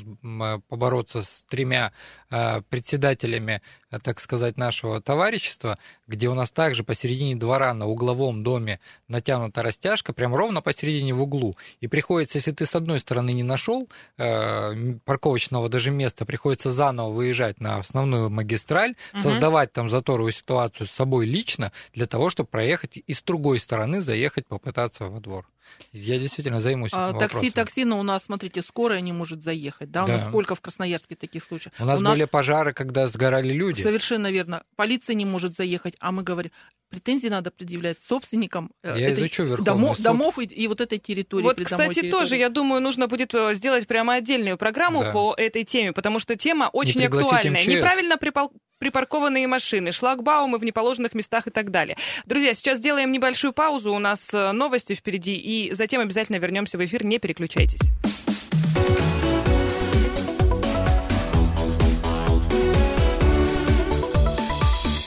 побороться 0.69 1.23
с 1.23 1.43
тремя 1.49 1.91
а, 2.29 2.61
председателями, 2.69 3.61
так 4.03 4.19
сказать, 4.19 4.57
нашего 4.57 5.01
товарищества, 5.01 5.77
где 6.07 6.27
у 6.27 6.33
нас 6.33 6.51
также 6.51 6.83
посередине 6.83 7.35
двора 7.35 7.73
на 7.73 7.87
угловом 7.87 8.43
доме 8.43 8.79
натянута 9.07 9.61
растяжка, 9.61 10.13
прям 10.13 10.35
ровно 10.35 10.61
посередине 10.61 11.13
в 11.13 11.21
углу. 11.21 11.55
И 11.79 11.87
приходится, 11.87 12.37
если 12.37 12.51
ты 12.51 12.65
с 12.65 12.75
одной 12.75 12.99
стороны 12.99 13.31
не 13.31 13.43
нашел 13.43 13.89
э, 14.17 14.93
парковочного 15.05 15.69
даже 15.69 15.91
места, 15.91 16.25
приходится 16.25 16.69
заново 16.77 17.09
выезжать 17.09 17.59
на 17.59 17.77
основную 17.77 18.29
магистраль, 18.29 18.95
угу. 19.13 19.21
создавать 19.23 19.73
там 19.73 19.89
заторовую 19.89 20.31
ситуацию 20.31 20.87
с 20.87 20.91
собой 20.91 21.25
лично, 21.25 21.71
для 21.93 22.05
того, 22.05 22.29
чтобы 22.29 22.47
проехать 22.47 22.97
и 22.97 23.13
с 23.13 23.21
другой 23.23 23.59
стороны 23.59 24.01
заехать, 24.01 24.47
попытаться 24.47 25.05
во 25.05 25.19
двор. 25.19 25.45
Я 25.91 26.19
действительно 26.19 26.59
займусь 26.59 26.91
а, 26.93 27.09
этим 27.09 27.19
Такси, 27.19 27.35
вопросом. 27.35 27.53
такси, 27.53 27.85
но 27.85 27.99
у 27.99 28.03
нас, 28.03 28.23
смотрите, 28.25 28.61
скорая 28.61 29.01
не 29.01 29.13
может 29.13 29.43
заехать, 29.43 29.91
да? 29.91 30.03
У 30.03 30.07
да. 30.07 30.17
нас 30.17 30.27
сколько 30.27 30.55
в 30.55 30.61
Красноярске 30.61 31.15
таких 31.15 31.43
случаев? 31.43 31.73
У 31.79 31.85
нас 31.85 31.99
у 31.99 32.03
были 32.03 32.21
нас... 32.21 32.29
пожары, 32.29 32.73
когда 32.73 33.07
сгорали 33.07 33.53
люди. 33.53 33.81
Совершенно 33.81 34.31
верно. 34.31 34.63
Полиция 34.75 35.15
не 35.15 35.25
может 35.25 35.55
заехать, 35.55 35.95
а 35.99 36.11
мы 36.11 36.23
говорим, 36.23 36.51
претензии 36.89 37.27
надо 37.27 37.51
предъявлять 37.51 37.97
собственникам 38.07 38.71
э, 38.83 38.95
я 38.97 39.09
этой 39.09 39.25
изучу 39.25 39.57
домов, 39.63 39.99
домов 39.99 40.39
и, 40.39 40.45
и 40.45 40.67
вот 40.67 40.81
этой 40.81 40.97
территории. 40.97 41.43
Вот, 41.43 41.61
кстати, 41.61 41.93
территории. 41.93 42.11
тоже, 42.11 42.37
я 42.37 42.49
думаю, 42.49 42.81
нужно 42.81 43.07
будет 43.07 43.33
э, 43.33 43.53
сделать 43.55 43.87
прямо 43.87 44.15
отдельную 44.15 44.57
программу 44.57 45.03
да. 45.03 45.11
по 45.11 45.33
этой 45.37 45.63
теме, 45.63 45.93
потому 45.93 46.19
что 46.19 46.35
тема 46.35 46.69
очень 46.71 47.05
актуальная. 47.05 47.61
МЧС. 47.61 47.67
Неправильно 47.67 48.17
припол 48.17 48.51
припаркованные 48.79 49.47
машины, 49.47 49.91
шлагбаумы 49.91 50.57
в 50.57 50.63
неположенных 50.63 51.13
местах 51.13 51.47
и 51.47 51.51
так 51.51 51.71
далее. 51.71 51.97
Друзья, 52.25 52.53
сейчас 52.53 52.79
сделаем 52.79 53.11
небольшую 53.11 53.53
паузу, 53.53 53.93
у 53.93 53.99
нас 53.99 54.33
э, 54.33 54.51
новости 54.51 54.93
впереди, 54.93 55.35
и 55.35 55.73
затем 55.73 56.01
обязательно 56.01 56.37
вернемся 56.37 56.77
в 56.77 56.85
эфир, 56.85 57.05
не 57.05 57.19
переключайтесь. 57.19 57.81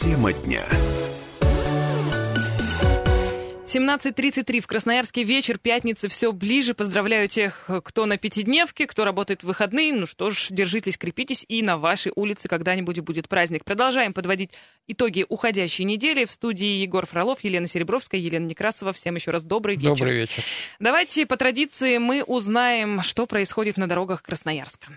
Тема 0.01 0.33
дня. 0.33 0.65
17.33 3.73 4.61
в 4.61 4.67
Красноярске 4.67 5.23
вечер, 5.23 5.57
пятница, 5.57 6.09
все 6.09 6.33
ближе. 6.33 6.75
Поздравляю 6.75 7.29
тех, 7.29 7.71
кто 7.85 8.05
на 8.05 8.17
пятидневке, 8.17 8.89
кто 8.89 9.05
работает 9.05 9.45
в 9.45 9.47
выходные. 9.47 9.93
Ну 9.93 10.07
что 10.07 10.31
ж, 10.31 10.49
держитесь, 10.51 10.99
крепитесь, 10.99 11.45
и 11.47 11.63
на 11.63 11.79
вашей 11.79 12.11
улице 12.17 12.49
когда-нибудь 12.49 12.99
будет 12.99 13.29
праздник. 13.29 13.65
Продолжаем 13.65 14.13
подводить 14.13 14.51
итоги 14.89 15.25
уходящей 15.29 15.85
недели. 15.85 16.25
В 16.25 16.33
студии 16.33 16.81
Егор 16.81 17.07
Фролов, 17.07 17.45
Елена 17.45 17.69
Серебровская, 17.69 18.21
Елена 18.21 18.47
Некрасова. 18.47 18.93
Всем 18.93 19.15
еще 19.15 19.31
раз 19.31 19.45
добрый 19.45 19.77
вечер. 19.77 19.91
Добрый 19.91 20.17
вечер. 20.17 20.43
Давайте 20.81 21.25
по 21.25 21.37
традиции 21.37 21.99
мы 21.99 22.25
узнаем, 22.25 23.03
что 23.03 23.27
происходит 23.27 23.77
на 23.77 23.87
дорогах 23.87 24.25
Красноярска. 24.25 24.89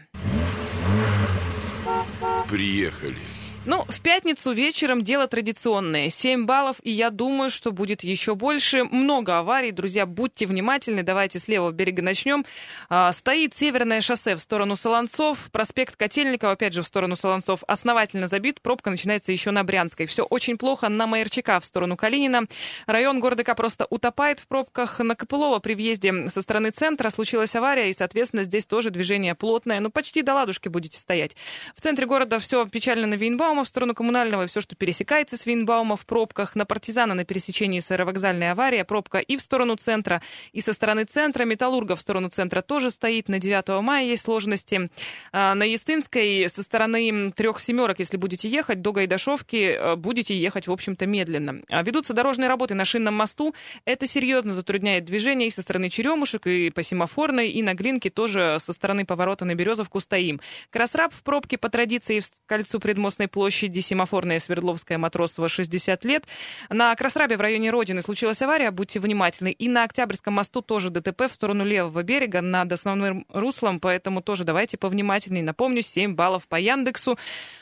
Приехали 2.50 3.18
Ну, 3.66 3.86
в 3.88 4.02
пятницу 4.02 4.52
вечером 4.52 5.04
дело 5.04 5.26
традиционное. 5.26 6.10
7 6.10 6.46
баллов, 6.46 6.76
и 6.84 6.92
я 6.92 7.10
думаю, 7.10 7.50
что 7.50 7.72
будет 7.72 8.04
еще 8.04 8.36
больше. 8.36 8.84
Много 8.84 9.40
аварий, 9.40 9.72
друзья, 9.72 10.06
будьте 10.06 10.46
внимательны. 10.46 11.02
Давайте 11.02 11.40
с 11.40 11.48
левого 11.48 11.72
берега 11.72 12.02
начнем. 12.02 12.46
А, 12.90 13.14
стоит 13.14 13.56
северное 13.56 14.02
шоссе 14.02 14.36
в 14.36 14.42
сторону 14.42 14.76
Солонцов, 14.76 15.38
проспект 15.54 15.96
Котельникова, 15.96 16.52
опять 16.52 16.74
же, 16.74 16.82
в 16.82 16.88
сторону 16.88 17.16
Солонцов, 17.16 17.64
основательно 17.66 18.28
забит. 18.28 18.60
Пробка 18.60 18.90
начинается 18.90 19.32
еще 19.32 19.52
на 19.52 19.64
Брянской. 19.64 20.08
Все 20.08 20.24
очень 20.24 20.58
плохо 20.58 20.90
на 20.90 21.08
Майерчика 21.08 21.62
в 21.62 21.66
сторону 21.66 21.96
Калинина. 21.96 22.48
Район 22.86 23.22
города 23.22 23.46
просто 23.56 23.88
утопает 23.90 24.42
в 24.42 24.48
пробках. 24.48 25.00
На 25.00 25.16
Копылова 25.16 25.60
при 25.60 25.76
въезде 25.76 26.28
со 26.28 26.42
стороны 26.42 26.72
центра 26.72 27.10
случилась 27.10 27.56
авария, 27.56 27.90
и, 27.90 27.94
соответственно, 27.94 28.44
здесь 28.44 28.68
тоже 28.68 28.90
движение 28.90 29.36
плотное. 29.36 29.80
Ну, 29.80 29.90
почти 29.90 30.22
до 30.22 30.34
ладушки 30.34 30.68
будете 30.68 31.00
стоять. 31.00 31.38
В 31.78 31.82
центре 31.82 32.06
города 32.06 32.40
все 32.40 32.66
печально 32.68 33.08
на 33.08 33.14
Вейнбаум 33.14 33.53
Винбаума 33.54 33.66
в 33.66 33.68
сторону 33.68 33.94
коммунального, 33.94 34.44
и 34.44 34.48
все, 34.48 34.62
что 34.62 34.76
пересекается 34.76 35.38
с 35.38 35.46
Винбаума 35.46 35.96
в 35.96 36.06
пробках. 36.06 36.56
На 36.56 36.66
партизана 36.66 37.14
на 37.14 37.24
пересечении 37.24 37.80
с 37.80 37.92
аэровокзальной 37.92 38.52
авария, 38.52 38.84
пробка 38.84 39.20
и 39.20 39.38
в 39.38 39.42
сторону 39.42 39.76
центра, 39.76 40.22
и 40.54 40.62
со 40.62 40.74
стороны 40.74 41.04
центра. 41.04 41.46
Металлурга 41.46 41.96
в 41.96 42.02
сторону 42.02 42.30
центра 42.30 42.62
тоже 42.62 42.90
стоит. 42.90 43.30
На 43.30 43.40
9 43.40 43.84
мая 43.84 44.06
есть 44.06 44.24
сложности. 44.24 44.90
А, 45.32 45.54
на 45.54 45.64
Естинской 45.64 46.50
со 46.50 46.64
стороны 46.64 47.32
трех 47.32 47.60
семерок, 47.60 48.00
если 48.00 48.18
будете 48.18 48.50
ехать 48.50 48.82
до 48.82 48.92
Гайдашовки, 48.92 49.56
э, 49.56 49.96
будете 49.98 50.36
ехать, 50.36 50.68
в 50.68 50.72
общем-то, 50.72 51.06
медленно. 51.06 51.62
А, 51.70 51.84
ведутся 51.84 52.14
дорожные 52.14 52.48
работы 52.48 52.74
на 52.74 52.86
шинном 52.86 53.14
мосту. 53.14 53.54
Это 53.86 54.08
серьезно 54.08 54.54
затрудняет 54.54 55.06
движение 55.06 55.50
и 55.50 55.52
со 55.52 55.62
стороны 55.62 55.90
Черемушек, 55.90 56.48
и 56.48 56.72
по 56.72 56.82
семафорной, 56.82 57.52
и 57.52 57.62
на 57.62 57.76
Глинке 57.76 58.10
тоже 58.10 58.58
со 58.60 58.74
стороны 58.74 59.06
поворота 59.06 59.46
на 59.46 59.54
Березовку 59.54 60.00
стоим. 60.00 60.42
Красраб 60.72 61.14
в 61.14 61.22
пробке 61.22 61.60
по 61.60 61.70
традиции 61.70 62.20
в 62.20 62.26
кольцу 62.48 62.80
предмостной 62.80 63.28
площади 63.28 63.43
площади 63.44 63.82
Семафорная 63.82 64.40
Свердловская 64.40 64.98
Матросова 64.98 65.50
60 65.50 66.06
лет. 66.06 66.24
На 66.70 66.96
Красрабе 66.96 67.36
в 67.36 67.42
районе 67.42 67.72
Родины 67.72 68.02
случилась 68.02 68.42
авария, 68.42 68.72
будьте 68.72 69.02
внимательны. 69.02 69.52
И 69.52 69.68
на 69.68 69.84
Октябрьском 69.84 70.36
мосту 70.36 70.62
тоже 70.62 70.90
ДТП 70.90 71.24
в 71.24 71.34
сторону 71.34 71.66
левого 71.66 72.04
берега 72.04 72.40
над 72.40 72.72
основным 72.72 73.26
руслом, 73.28 73.82
поэтому 73.82 74.22
тоже 74.22 74.46
давайте 74.46 74.78
повнимательнее. 74.78 75.44
Напомню, 75.44 75.82
7 75.82 76.16
баллов 76.16 76.48
по 76.48 76.56
Яндексу. 76.56 77.20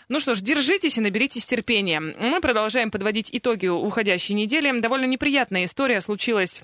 Ну 0.07 0.19
что 0.19 0.35
ж, 0.35 0.41
держитесь 0.41 0.99
и 0.99 1.01
наберитесь 1.01 1.47
терпения. 1.47 1.99
Мы 1.99 2.39
продолжаем 2.41 2.91
подводить 2.91 3.29
итоги 3.31 3.65
уходящей 3.65 4.35
недели. 4.35 4.79
Довольно 4.79 5.05
неприятная 5.05 5.63
история 5.63 5.99
случилась 6.01 6.61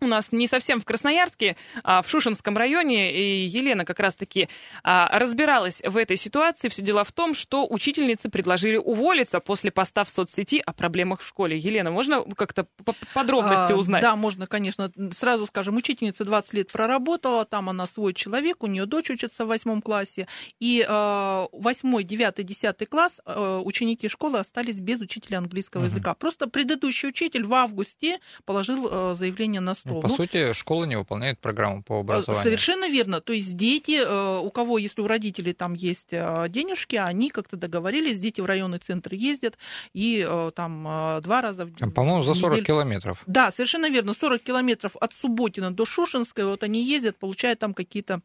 у 0.00 0.06
нас 0.06 0.32
не 0.32 0.46
совсем 0.46 0.80
в 0.80 0.84
Красноярске, 0.84 1.56
а 1.82 2.02
в 2.02 2.10
Шушинском 2.10 2.56
районе. 2.56 3.12
И 3.12 3.46
Елена 3.46 3.84
как 3.84 4.00
раз-таки 4.00 4.48
а, 4.82 5.18
разбиралась 5.18 5.80
в 5.84 5.96
этой 5.96 6.16
ситуации. 6.16 6.68
Все 6.68 6.82
дело 6.82 7.04
в 7.04 7.12
том, 7.12 7.34
что 7.34 7.66
учительницы 7.68 8.28
предложили 8.28 8.76
уволиться 8.76 9.40
после 9.40 9.70
поста 9.70 10.04
в 10.04 10.10
соцсети 10.10 10.62
о 10.64 10.72
проблемах 10.72 11.20
в 11.20 11.26
школе. 11.26 11.56
Елена, 11.56 11.90
можно 11.90 12.22
как-то 12.22 12.66
подробности 13.14 13.72
а, 13.72 13.76
узнать? 13.76 14.02
Да, 14.02 14.16
можно, 14.16 14.46
конечно. 14.46 14.92
Сразу 15.16 15.46
скажем, 15.46 15.76
учительница 15.76 16.24
20 16.24 16.52
лет 16.54 16.72
проработала, 16.72 17.44
там 17.44 17.70
она 17.70 17.86
свой 17.86 18.12
человек, 18.14 18.62
у 18.62 18.66
нее 18.66 18.86
дочь 18.86 19.10
учится 19.10 19.44
в 19.44 19.48
восьмом 19.48 19.80
классе. 19.80 20.26
И 20.60 20.84
а, 20.86 21.46
восьмой, 21.52 22.04
девятый, 22.04 22.44
десятый 22.44 22.86
класс 22.86 23.20
а, 23.24 23.60
ученики 23.60 24.08
школы 24.08 24.38
остались 24.38 24.80
без 24.80 25.00
учителя 25.00 25.38
английского 25.38 25.82
угу. 25.82 25.86
языка. 25.86 26.14
Просто 26.14 26.48
предыдущий 26.48 27.08
учитель 27.08 27.44
в 27.44 27.54
августе 27.54 28.20
положил 28.44 29.14
заявление 29.14 29.60
на 29.60 29.74
ну, 29.86 30.00
по 30.00 30.08
ну, 30.08 30.16
сути, 30.16 30.52
школа 30.52 30.84
не 30.84 30.96
выполняет 30.96 31.38
программу 31.38 31.82
по 31.82 32.00
образованию. 32.00 32.42
Совершенно 32.42 32.88
верно. 32.88 33.20
То 33.20 33.32
есть 33.32 33.56
дети, 33.56 34.02
э, 34.04 34.38
у 34.38 34.50
кого, 34.50 34.78
если 34.78 35.00
у 35.00 35.06
родителей 35.06 35.52
там 35.52 35.74
есть 35.74 36.12
э, 36.12 36.46
денежки, 36.48 36.96
они 36.96 37.30
как-то 37.30 37.56
договорились, 37.56 38.18
дети 38.18 38.40
в 38.40 38.46
районный 38.46 38.78
центр 38.78 39.14
ездят, 39.14 39.58
и 39.92 40.26
э, 40.28 40.50
там 40.54 40.82
два 41.22 41.40
раза 41.40 41.64
в 41.64 41.72
день. 41.72 41.90
По-моему, 41.90 42.22
за 42.22 42.34
40 42.34 42.52
неделю. 42.52 42.66
километров. 42.66 43.22
Да, 43.26 43.50
совершенно 43.50 43.88
верно. 43.88 44.14
40 44.14 44.42
километров 44.42 44.96
от 45.00 45.12
Субботина 45.12 45.70
до 45.70 45.84
Шушинской, 45.84 46.44
вот 46.44 46.62
они 46.62 46.84
ездят, 46.84 47.16
получают 47.16 47.58
там 47.58 47.74
какие-то 47.74 48.20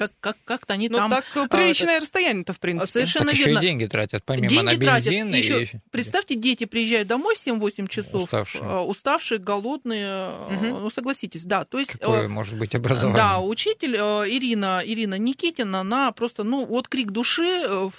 как, 0.00 0.12
как, 0.18 0.36
как-то 0.46 0.72
они 0.72 0.88
ну, 0.88 0.96
там... 0.96 1.10
так 1.10 1.26
а, 1.34 1.46
приличное 1.46 1.98
а, 1.98 2.00
расстояние-то, 2.00 2.54
в 2.54 2.58
принципе. 2.58 2.90
Совершенно 2.90 3.32
так 3.32 3.34
верно. 3.34 3.50
еще 3.50 3.58
и 3.58 3.62
деньги 3.68 3.84
тратят, 3.84 4.24
помимо 4.24 4.48
деньги 4.48 4.64
на 4.64 4.76
бензин. 4.76 5.30
Тратят. 5.30 5.44
Еще, 5.44 5.62
и... 5.64 5.68
Представьте, 5.90 6.36
дети 6.36 6.64
приезжают 6.64 7.06
домой 7.06 7.36
в 7.36 7.46
7-8 7.46 7.86
часов, 7.86 8.22
уставшие, 8.22 8.62
а, 8.64 8.82
уставшие 8.82 9.38
голодные, 9.38 10.30
угу. 10.30 10.66
ну, 10.80 10.90
согласитесь, 10.90 11.42
да. 11.42 11.66
То 11.66 11.78
есть, 11.78 11.90
Какое 11.90 12.28
может 12.28 12.58
быть 12.58 12.74
образование? 12.74 13.14
Да, 13.14 13.40
учитель 13.40 13.94
Ирина, 13.94 14.80
Ирина 14.82 15.18
Никитина, 15.18 15.80
она 15.80 16.12
просто, 16.12 16.44
ну, 16.44 16.64
вот 16.64 16.88
крик 16.88 17.10
души 17.10 17.68
в 17.68 17.92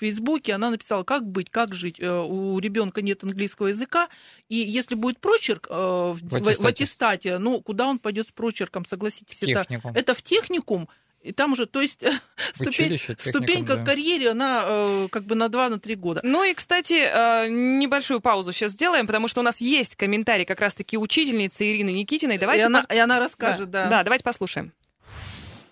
Фейсбуке 0.00 0.54
она 0.54 0.70
написала, 0.70 1.04
как 1.04 1.24
быть, 1.24 1.50
как 1.50 1.74
жить. 1.74 2.00
У 2.00 2.58
ребенка 2.58 3.02
нет 3.02 3.22
английского 3.22 3.68
языка, 3.68 4.08
и 4.48 4.56
если 4.56 4.96
будет 4.96 5.20
прочерк 5.20 5.68
в, 5.68 6.18
в, 6.20 6.34
аттестате. 6.34 6.62
в 6.62 6.66
аттестате, 6.66 7.38
ну, 7.38 7.60
куда 7.60 7.86
он 7.86 7.98
пойдет 8.00 8.28
с 8.28 8.32
прочерком, 8.32 8.84
согласитесь, 8.84 9.36
это, 9.42 9.64
это 9.94 10.14
в 10.14 10.22
техникум, 10.22 10.88
и 11.22 11.32
там 11.32 11.52
уже, 11.52 11.66
то 11.66 11.80
есть 11.80 12.04
ступень, 12.52 12.98
ступенька 12.98 13.76
да. 13.76 13.82
к 13.82 13.86
карьере, 13.86 14.30
она 14.30 14.64
э, 14.66 15.08
как 15.10 15.24
бы 15.24 15.34
на 15.34 15.46
2-3 15.46 15.94
года. 15.94 16.20
Ну 16.22 16.44
и, 16.44 16.52
кстати, 16.52 16.94
э, 16.94 17.48
небольшую 17.48 18.20
паузу 18.20 18.52
сейчас 18.52 18.72
сделаем, 18.72 19.06
потому 19.06 19.28
что 19.28 19.40
у 19.40 19.44
нас 19.44 19.60
есть 19.60 19.96
комментарий 19.96 20.44
как 20.44 20.60
раз-таки 20.60 20.98
учительницы 20.98 21.64
Ирины 21.64 21.90
Никитиной. 21.90 22.38
Давайте 22.38 22.64
и, 22.64 22.66
она, 22.66 22.82
по... 22.82 22.92
и 22.92 22.98
она 22.98 23.20
расскажет, 23.20 23.70
да. 23.70 23.84
да. 23.84 23.90
Да, 23.90 24.02
давайте 24.04 24.24
послушаем. 24.24 24.72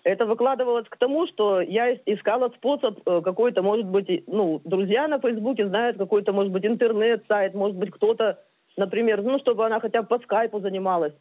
Это 0.03 0.25
выкладывалось 0.25 0.87
к 0.89 0.97
тому, 0.97 1.27
что 1.27 1.61
я 1.61 1.93
искала 1.93 2.49
способ 2.57 2.99
э, 3.05 3.21
какой-то, 3.21 3.61
может 3.61 3.85
быть, 3.85 4.07
ну, 4.27 4.61
друзья 4.63 5.07
на 5.07 5.19
Фейсбуке 5.19 5.67
знают 5.67 5.97
какой-то, 5.97 6.33
может 6.33 6.51
быть, 6.51 6.65
интернет-сайт, 6.65 7.53
может 7.53 7.77
быть, 7.77 7.91
кто-то, 7.91 8.39
например, 8.77 9.21
ну, 9.21 9.37
чтобы 9.39 9.65
она 9.65 9.79
хотя 9.79 10.01
бы 10.01 10.07
по 10.07 10.19
скайпу 10.19 10.59
занималась. 10.59 11.13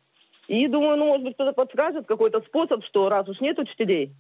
И 0.51 0.67
думаю, 0.67 0.97
ну, 0.97 1.07
может 1.07 1.25
быть, 1.25 1.35
кто-то 1.35 1.53
подскажет 1.53 2.09
какой-то 2.09 2.41
способ, 2.41 2.85
что 2.85 3.09
раз 3.09 3.29
уж 3.29 3.41
нет 3.41 3.57
учителей, 3.61 4.11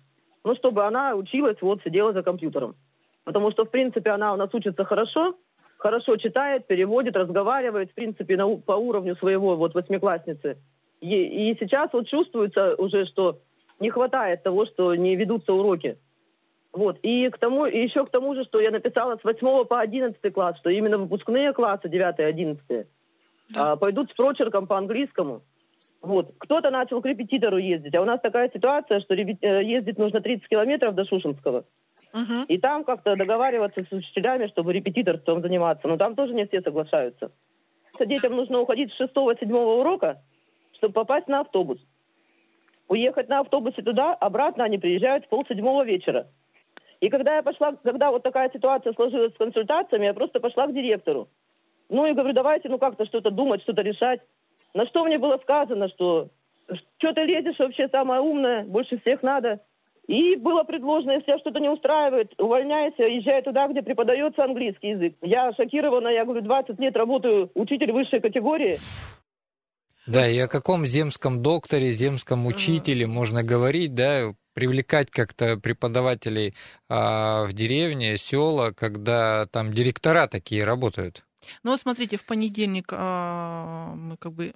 ну, 0.44 0.54
чтобы 0.54 0.86
она 0.86 1.16
училась, 1.16 1.56
вот, 1.60 1.82
сидела 1.82 2.12
за 2.12 2.22
компьютером. 2.22 2.76
Потому 3.24 3.50
что, 3.50 3.64
в 3.64 3.70
принципе, 3.70 4.10
она 4.10 4.32
у 4.32 4.36
нас 4.36 4.48
учится 4.54 4.84
хорошо, 4.84 5.34
хорошо 5.76 6.16
читает, 6.18 6.68
переводит, 6.68 7.16
разговаривает, 7.16 7.90
в 7.90 7.94
принципе, 7.94 8.36
на, 8.36 8.46
по 8.58 8.74
уровню 8.74 9.16
своего 9.16 9.56
вот 9.56 9.74
восьмиклассницы. 9.74 10.58
И, 11.00 11.50
и 11.50 11.56
сейчас 11.58 11.92
вот 11.92 12.06
чувствуется 12.06 12.76
уже, 12.76 13.06
что 13.06 13.40
не 13.80 13.90
хватает 13.90 14.44
того, 14.44 14.66
что 14.66 14.94
не 14.94 15.16
ведутся 15.16 15.52
уроки. 15.52 15.98
Вот. 16.72 17.00
И 17.02 17.28
к 17.30 17.38
тому, 17.38 17.66
и 17.66 17.76
еще 17.76 18.06
к 18.06 18.10
тому 18.10 18.36
же, 18.36 18.44
что 18.44 18.60
я 18.60 18.70
написала 18.70 19.16
с 19.16 19.24
8 19.24 19.64
по 19.64 19.80
11 19.80 20.32
класс, 20.32 20.56
что 20.58 20.70
именно 20.70 20.96
выпускные 20.96 21.52
классы 21.52 21.88
9 21.88 22.20
и 22.20 22.22
11 22.22 22.64
да. 22.68 23.72
а, 23.72 23.76
пойдут 23.76 24.12
с 24.12 24.14
прочерком 24.14 24.68
по 24.68 24.78
английскому. 24.78 25.42
Вот. 26.02 26.32
Кто-то 26.38 26.70
начал 26.70 27.02
к 27.02 27.06
репетитору 27.06 27.58
ездить, 27.58 27.94
а 27.94 28.00
у 28.00 28.06
нас 28.06 28.20
такая 28.20 28.50
ситуация, 28.52 29.00
что 29.00 29.14
э, 29.14 29.64
ездить 29.64 29.98
нужно 29.98 30.20
30 30.20 30.48
километров 30.48 30.94
до 30.94 31.04
Шушинского. 31.04 31.64
Uh-huh. 32.12 32.46
И 32.48 32.58
там 32.58 32.84
как-то 32.84 33.14
договариваться 33.16 33.84
с 33.84 33.92
учителями, 33.92 34.48
чтобы 34.48 34.72
репетиторством 34.72 35.42
заниматься. 35.42 35.86
Но 35.86 35.96
там 35.96 36.14
тоже 36.14 36.34
не 36.34 36.46
все 36.46 36.62
соглашаются. 36.62 37.30
Детям 38.00 38.34
нужно 38.34 38.60
уходить 38.60 38.92
с 38.92 39.00
6-7 39.00 39.52
урока, 39.52 40.22
чтобы 40.72 40.94
попасть 40.94 41.28
на 41.28 41.40
автобус. 41.40 41.78
Уехать 42.88 43.28
на 43.28 43.40
автобусе 43.40 43.82
туда, 43.82 44.14
обратно 44.14 44.64
они 44.64 44.78
приезжают 44.78 45.26
в 45.26 45.28
полседьмого 45.28 45.84
вечера. 45.84 46.26
И 47.00 47.08
когда 47.08 47.36
я 47.36 47.42
пошла, 47.42 47.72
когда 47.82 48.10
вот 48.10 48.22
такая 48.22 48.50
ситуация 48.50 48.92
сложилась 48.94 49.34
с 49.34 49.38
консультациями, 49.38 50.06
я 50.06 50.14
просто 50.14 50.40
пошла 50.40 50.66
к 50.66 50.74
директору. 50.74 51.28
Ну 51.88 52.06
и 52.06 52.14
говорю, 52.14 52.32
давайте 52.34 52.68
ну 52.68 52.78
как-то 52.78 53.04
что-то 53.06 53.30
думать, 53.30 53.62
что-то 53.62 53.82
решать. 53.82 54.20
На 54.74 54.86
что 54.86 55.04
мне 55.04 55.18
было 55.18 55.38
сказано, 55.42 55.88
что 55.88 56.30
что 56.98 57.12
ты 57.12 57.22
лезешь 57.22 57.58
вообще 57.58 57.88
самая 57.88 58.20
умная, 58.20 58.64
больше 58.64 59.00
всех 59.00 59.22
надо. 59.22 59.60
И 60.06 60.36
было 60.36 60.64
предложено, 60.64 61.12
если 61.12 61.38
что-то 61.38 61.60
не 61.60 61.68
устраивает, 61.68 62.32
увольняйся, 62.38 63.04
езжай 63.04 63.42
туда, 63.42 63.68
где 63.68 63.82
преподается 63.82 64.42
английский 64.42 64.88
язык. 64.88 65.14
Я 65.22 65.52
шокирована, 65.52 66.08
я 66.08 66.24
говорю, 66.24 66.42
20 66.42 66.78
лет 66.80 66.96
работаю 66.96 67.50
учитель 67.54 67.92
высшей 67.92 68.20
категории. 68.20 68.78
Да, 70.06 70.26
и 70.26 70.38
о 70.38 70.48
каком 70.48 70.84
земском 70.86 71.42
докторе, 71.42 71.92
земском 71.92 72.46
учителе 72.46 73.04
uh-huh. 73.04 73.08
можно 73.08 73.44
говорить, 73.44 73.94
да, 73.94 74.32
привлекать 74.54 75.10
как-то 75.10 75.56
преподавателей 75.56 76.54
а, 76.88 77.44
в 77.44 77.52
деревне, 77.52 78.16
села, 78.16 78.72
когда 78.72 79.46
там 79.46 79.72
директора 79.72 80.26
такие 80.26 80.64
работают. 80.64 81.24
Ну 81.62 81.70
вот 81.70 81.80
смотрите, 81.80 82.16
в 82.16 82.24
понедельник 82.24 82.88
а, 82.92 83.94
мы 83.94 84.16
как 84.16 84.32
бы 84.32 84.54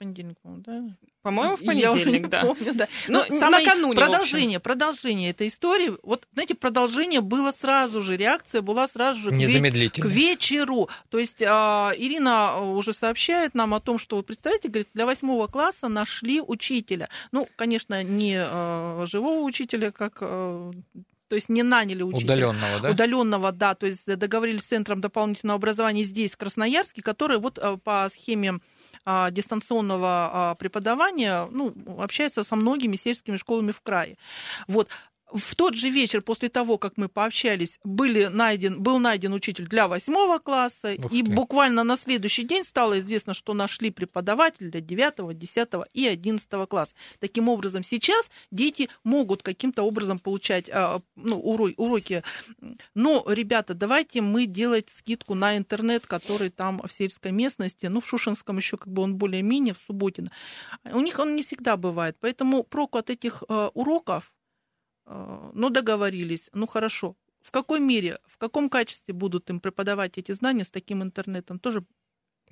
понедельник, 0.00 0.40
по-моему, 0.40 0.62
да? 0.64 0.96
По-моему, 1.20 1.56
в 1.56 1.60
понедельник, 1.60 1.82
Я 1.82 1.92
уже 1.92 2.10
не 2.10 2.20
да. 2.20 2.40
помню, 2.40 2.72
да. 2.74 2.88
Но, 3.06 3.26
Но 3.28 3.38
самое 3.38 3.66
накануне, 3.66 3.94
продолжение, 3.94 4.58
продолжение 4.58 5.30
этой 5.30 5.48
истории. 5.48 5.92
Вот, 6.02 6.26
знаете, 6.32 6.54
продолжение 6.54 7.20
было 7.20 7.50
сразу 7.50 8.02
же, 8.02 8.16
реакция 8.16 8.62
была 8.62 8.88
сразу 8.88 9.20
же 9.20 9.30
Незамедлительно. 9.30 10.08
к, 10.08 10.10
вечеру. 10.10 10.88
То 11.10 11.18
есть 11.18 11.42
а, 11.46 11.92
Ирина 11.98 12.60
уже 12.62 12.94
сообщает 12.94 13.54
нам 13.54 13.74
о 13.74 13.80
том, 13.80 13.98
что, 13.98 14.16
вот, 14.16 14.26
представляете, 14.26 14.68
говорит, 14.68 14.88
для 14.94 15.04
восьмого 15.04 15.46
класса 15.48 15.88
нашли 15.88 16.40
учителя. 16.40 17.10
Ну, 17.30 17.46
конечно, 17.56 18.02
не 18.02 18.36
а, 18.38 19.04
живого 19.06 19.40
учителя, 19.42 19.92
как 19.92 20.18
а, 20.22 20.70
то 21.30 21.36
есть 21.36 21.48
не 21.48 21.62
наняли 21.62 22.02
учителя. 22.02 22.48
Удаленного, 22.48 22.80
да? 22.80 22.90
Удаленного, 22.90 23.52
да, 23.52 23.74
то 23.76 23.86
есть 23.86 24.04
договорились 24.04 24.62
с 24.62 24.66
Центром 24.66 25.00
дополнительного 25.00 25.58
образования 25.58 26.02
здесь, 26.02 26.32
в 26.32 26.36
Красноярске, 26.36 27.02
который 27.02 27.38
вот 27.38 27.56
э, 27.56 27.76
по 27.76 28.08
схеме 28.12 28.58
а, 29.04 29.30
дистанционного 29.30 30.30
а, 30.32 30.54
преподавания 30.56 31.46
ну, 31.52 31.72
общается 31.98 32.42
со 32.42 32.56
многими 32.56 32.96
сельскими 32.96 33.36
школами 33.36 33.70
в 33.70 33.80
крае. 33.80 34.18
Вот 34.66 34.88
в 35.32 35.54
тот 35.54 35.74
же 35.74 35.88
вечер 35.88 36.22
после 36.22 36.48
того, 36.48 36.78
как 36.78 36.96
мы 36.96 37.08
пообщались, 37.08 37.78
были 37.84 38.26
найден, 38.26 38.82
был 38.82 38.98
найден 38.98 39.32
учитель 39.32 39.66
для 39.66 39.88
восьмого 39.88 40.38
класса, 40.38 40.94
Ух 40.98 41.12
и 41.12 41.22
ты. 41.22 41.30
буквально 41.30 41.84
на 41.84 41.96
следующий 41.96 42.44
день 42.44 42.64
стало 42.64 42.98
известно, 43.00 43.34
что 43.34 43.54
нашли 43.54 43.90
преподавателя 43.90 44.70
для 44.70 44.80
девятого, 44.80 45.34
десятого 45.34 45.86
и 45.92 46.06
одиннадцатого 46.06 46.66
класса. 46.66 46.94
Таким 47.18 47.48
образом, 47.48 47.82
сейчас 47.82 48.30
дети 48.50 48.88
могут 49.04 49.42
каким-то 49.42 49.82
образом 49.82 50.18
получать 50.18 50.68
а, 50.72 51.00
ну, 51.16 51.40
уро- 51.40 51.74
уроки. 51.76 52.22
Но, 52.94 53.24
ребята, 53.28 53.74
давайте 53.74 54.20
мы 54.20 54.46
делать 54.46 54.88
скидку 54.96 55.34
на 55.34 55.56
интернет, 55.56 56.06
который 56.06 56.50
там 56.50 56.82
в 56.86 56.92
сельской 56.92 57.32
местности, 57.32 57.86
ну, 57.86 58.00
в 58.00 58.06
Шушинском 58.06 58.56
еще 58.56 58.76
как 58.76 58.92
бы 58.92 59.02
он 59.02 59.16
более-менее, 59.16 59.74
в 59.74 59.78
Субботино. 59.78 60.30
У 60.84 61.00
них 61.00 61.18
он 61.18 61.36
не 61.36 61.42
всегда 61.42 61.76
бывает. 61.76 62.16
Поэтому 62.20 62.62
проку 62.64 62.98
от 62.98 63.10
этих 63.10 63.42
э, 63.48 63.70
уроков 63.74 64.32
ну, 65.54 65.70
договорились, 65.70 66.50
ну 66.52 66.66
хорошо. 66.66 67.16
В 67.42 67.50
какой 67.50 67.80
мере, 67.80 68.18
в 68.26 68.38
каком 68.38 68.68
качестве 68.68 69.14
будут 69.14 69.50
им 69.50 69.60
преподавать 69.60 70.18
эти 70.18 70.32
знания 70.32 70.64
с 70.64 70.70
таким 70.70 71.02
интернетом, 71.02 71.58
тоже 71.58 71.84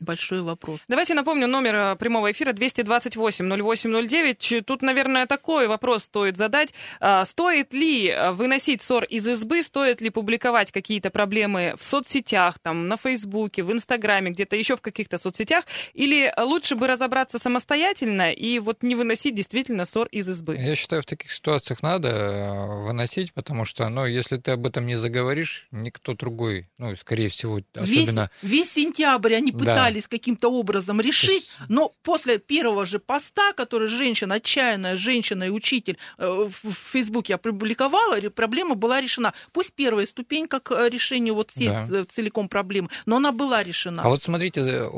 большой 0.00 0.42
вопрос. 0.42 0.80
Давайте 0.88 1.14
напомню 1.14 1.46
номер 1.46 1.74
э, 1.74 1.96
прямого 1.96 2.30
эфира 2.30 2.52
228-0809. 2.52 4.62
Тут, 4.62 4.82
наверное, 4.82 5.26
такой 5.26 5.66
вопрос 5.66 6.04
стоит 6.04 6.36
задать. 6.36 6.72
А, 7.00 7.24
Стоит 7.24 7.74
ли 7.74 8.08
э, 8.08 8.30
выносить 8.32 8.82
ссор 8.82 9.04
из 9.04 9.26
избы, 9.26 9.62
стоит 9.62 10.00
ли 10.00 10.10
публиковать 10.10 10.72
какие-то 10.72 11.10
проблемы 11.10 11.74
в 11.78 11.84
соцсетях, 11.84 12.58
там, 12.58 12.88
на 12.88 12.96
Фейсбуке, 12.96 13.62
в 13.62 13.72
Инстаграме, 13.72 14.30
где-то 14.30 14.56
еще 14.56 14.76
в 14.76 14.80
каких-то 14.80 15.18
соцсетях, 15.18 15.64
или 15.94 16.32
лучше 16.38 16.76
бы 16.76 16.86
разобраться 16.86 17.38
самостоятельно 17.38 18.32
и 18.32 18.58
вот 18.58 18.82
не 18.82 18.94
выносить 18.94 19.34
действительно 19.34 19.84
ссор 19.84 20.06
из 20.08 20.28
избы? 20.28 20.56
Я 20.56 20.74
считаю, 20.74 21.02
в 21.02 21.06
таких 21.06 21.30
ситуациях 21.30 21.82
надо 21.82 22.08
э, 22.08 22.82
выносить, 22.84 23.32
потому 23.32 23.64
что, 23.64 23.88
ну, 23.88 24.06
если 24.06 24.36
ты 24.36 24.52
об 24.52 24.66
этом 24.66 24.86
не 24.86 24.96
заговоришь, 24.96 25.66
никто 25.70 26.14
другой, 26.14 26.68
ну, 26.78 26.94
скорее 26.96 27.28
всего, 27.28 27.60
особенно... 27.74 28.30
Весь, 28.42 28.52
весь 28.52 28.72
сентябрь 28.72 29.34
они 29.34 29.52
Да. 29.52 29.87
Пытались 29.88 30.06
каким-то 30.06 30.48
образом 30.48 31.00
решить, 31.00 31.48
но 31.68 31.92
после 32.02 32.38
первого 32.38 32.84
же 32.84 32.98
поста, 32.98 33.52
который 33.52 33.88
женщина, 33.88 34.36
отчаянная 34.36 34.96
женщина 34.96 35.44
и 35.44 35.50
учитель 35.50 35.98
э, 36.18 36.48
в 36.62 36.72
Фейсбуке 36.92 37.34
опубликовала, 37.34 38.20
проблема 38.30 38.74
была 38.74 39.00
решена. 39.00 39.32
Пусть 39.52 39.72
первая 39.72 40.06
ступень 40.06 40.48
как 40.48 40.70
э, 40.70 40.88
решение 40.88 41.32
вот 41.32 41.50
здесь 41.54 41.72
Да. 41.72 41.86
э, 41.90 42.04
целиком 42.14 42.48
проблемы, 42.48 42.88
но 43.06 43.16
она 43.16 43.32
была 43.32 43.62
решена. 43.62 44.02
А 44.02 44.08
вот 44.08 44.22
смотрите, 44.22 44.88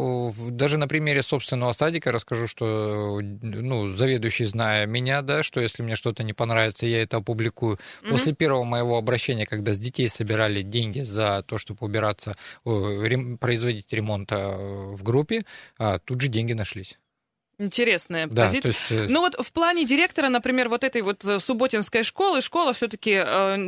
даже 0.50 0.76
на 0.76 0.88
примере 0.88 1.22
собственного 1.22 1.72
садика 1.72 2.12
расскажу, 2.12 2.48
что 2.48 3.20
ну, 3.20 3.88
заведующий, 3.88 4.44
зная 4.44 4.86
меня, 4.86 5.22
да, 5.22 5.42
что 5.42 5.60
если 5.60 5.82
мне 5.82 5.96
что-то 5.96 6.22
не 6.22 6.32
понравится, 6.32 6.86
я 6.86 7.02
это 7.02 7.18
опубликую. 7.18 7.78
Мгм. 8.02 8.10
После 8.12 8.32
первого 8.34 8.64
моего 8.64 8.96
обращения, 8.96 9.46
когда 9.46 9.72
с 9.72 9.78
детей 9.78 10.08
собирали 10.08 10.62
деньги 10.62 11.00
за 11.00 11.44
то, 11.46 11.58
чтобы 11.58 11.86
убираться, 11.86 12.36
производить 12.64 13.92
ремонт 13.92 14.30
а, 14.32 14.79
в 14.80 15.02
группе, 15.02 15.44
а, 15.78 15.98
тут 15.98 16.20
же 16.20 16.28
деньги 16.28 16.52
нашлись. 16.52 16.98
Интересная 17.60 18.26
Да, 18.26 18.44
позиция. 18.46 18.70
есть, 18.70 18.90
э, 18.90 19.06
Ну 19.08 19.20
вот 19.20 19.36
в 19.38 19.52
плане 19.52 19.84
директора, 19.84 20.28
например, 20.30 20.68
вот 20.70 20.82
этой 20.82 21.02
вот 21.02 21.22
э, 21.24 21.38
субботинской 21.38 22.02
школы, 22.02 22.40
школа 22.40 22.72
все-таки 22.72 23.14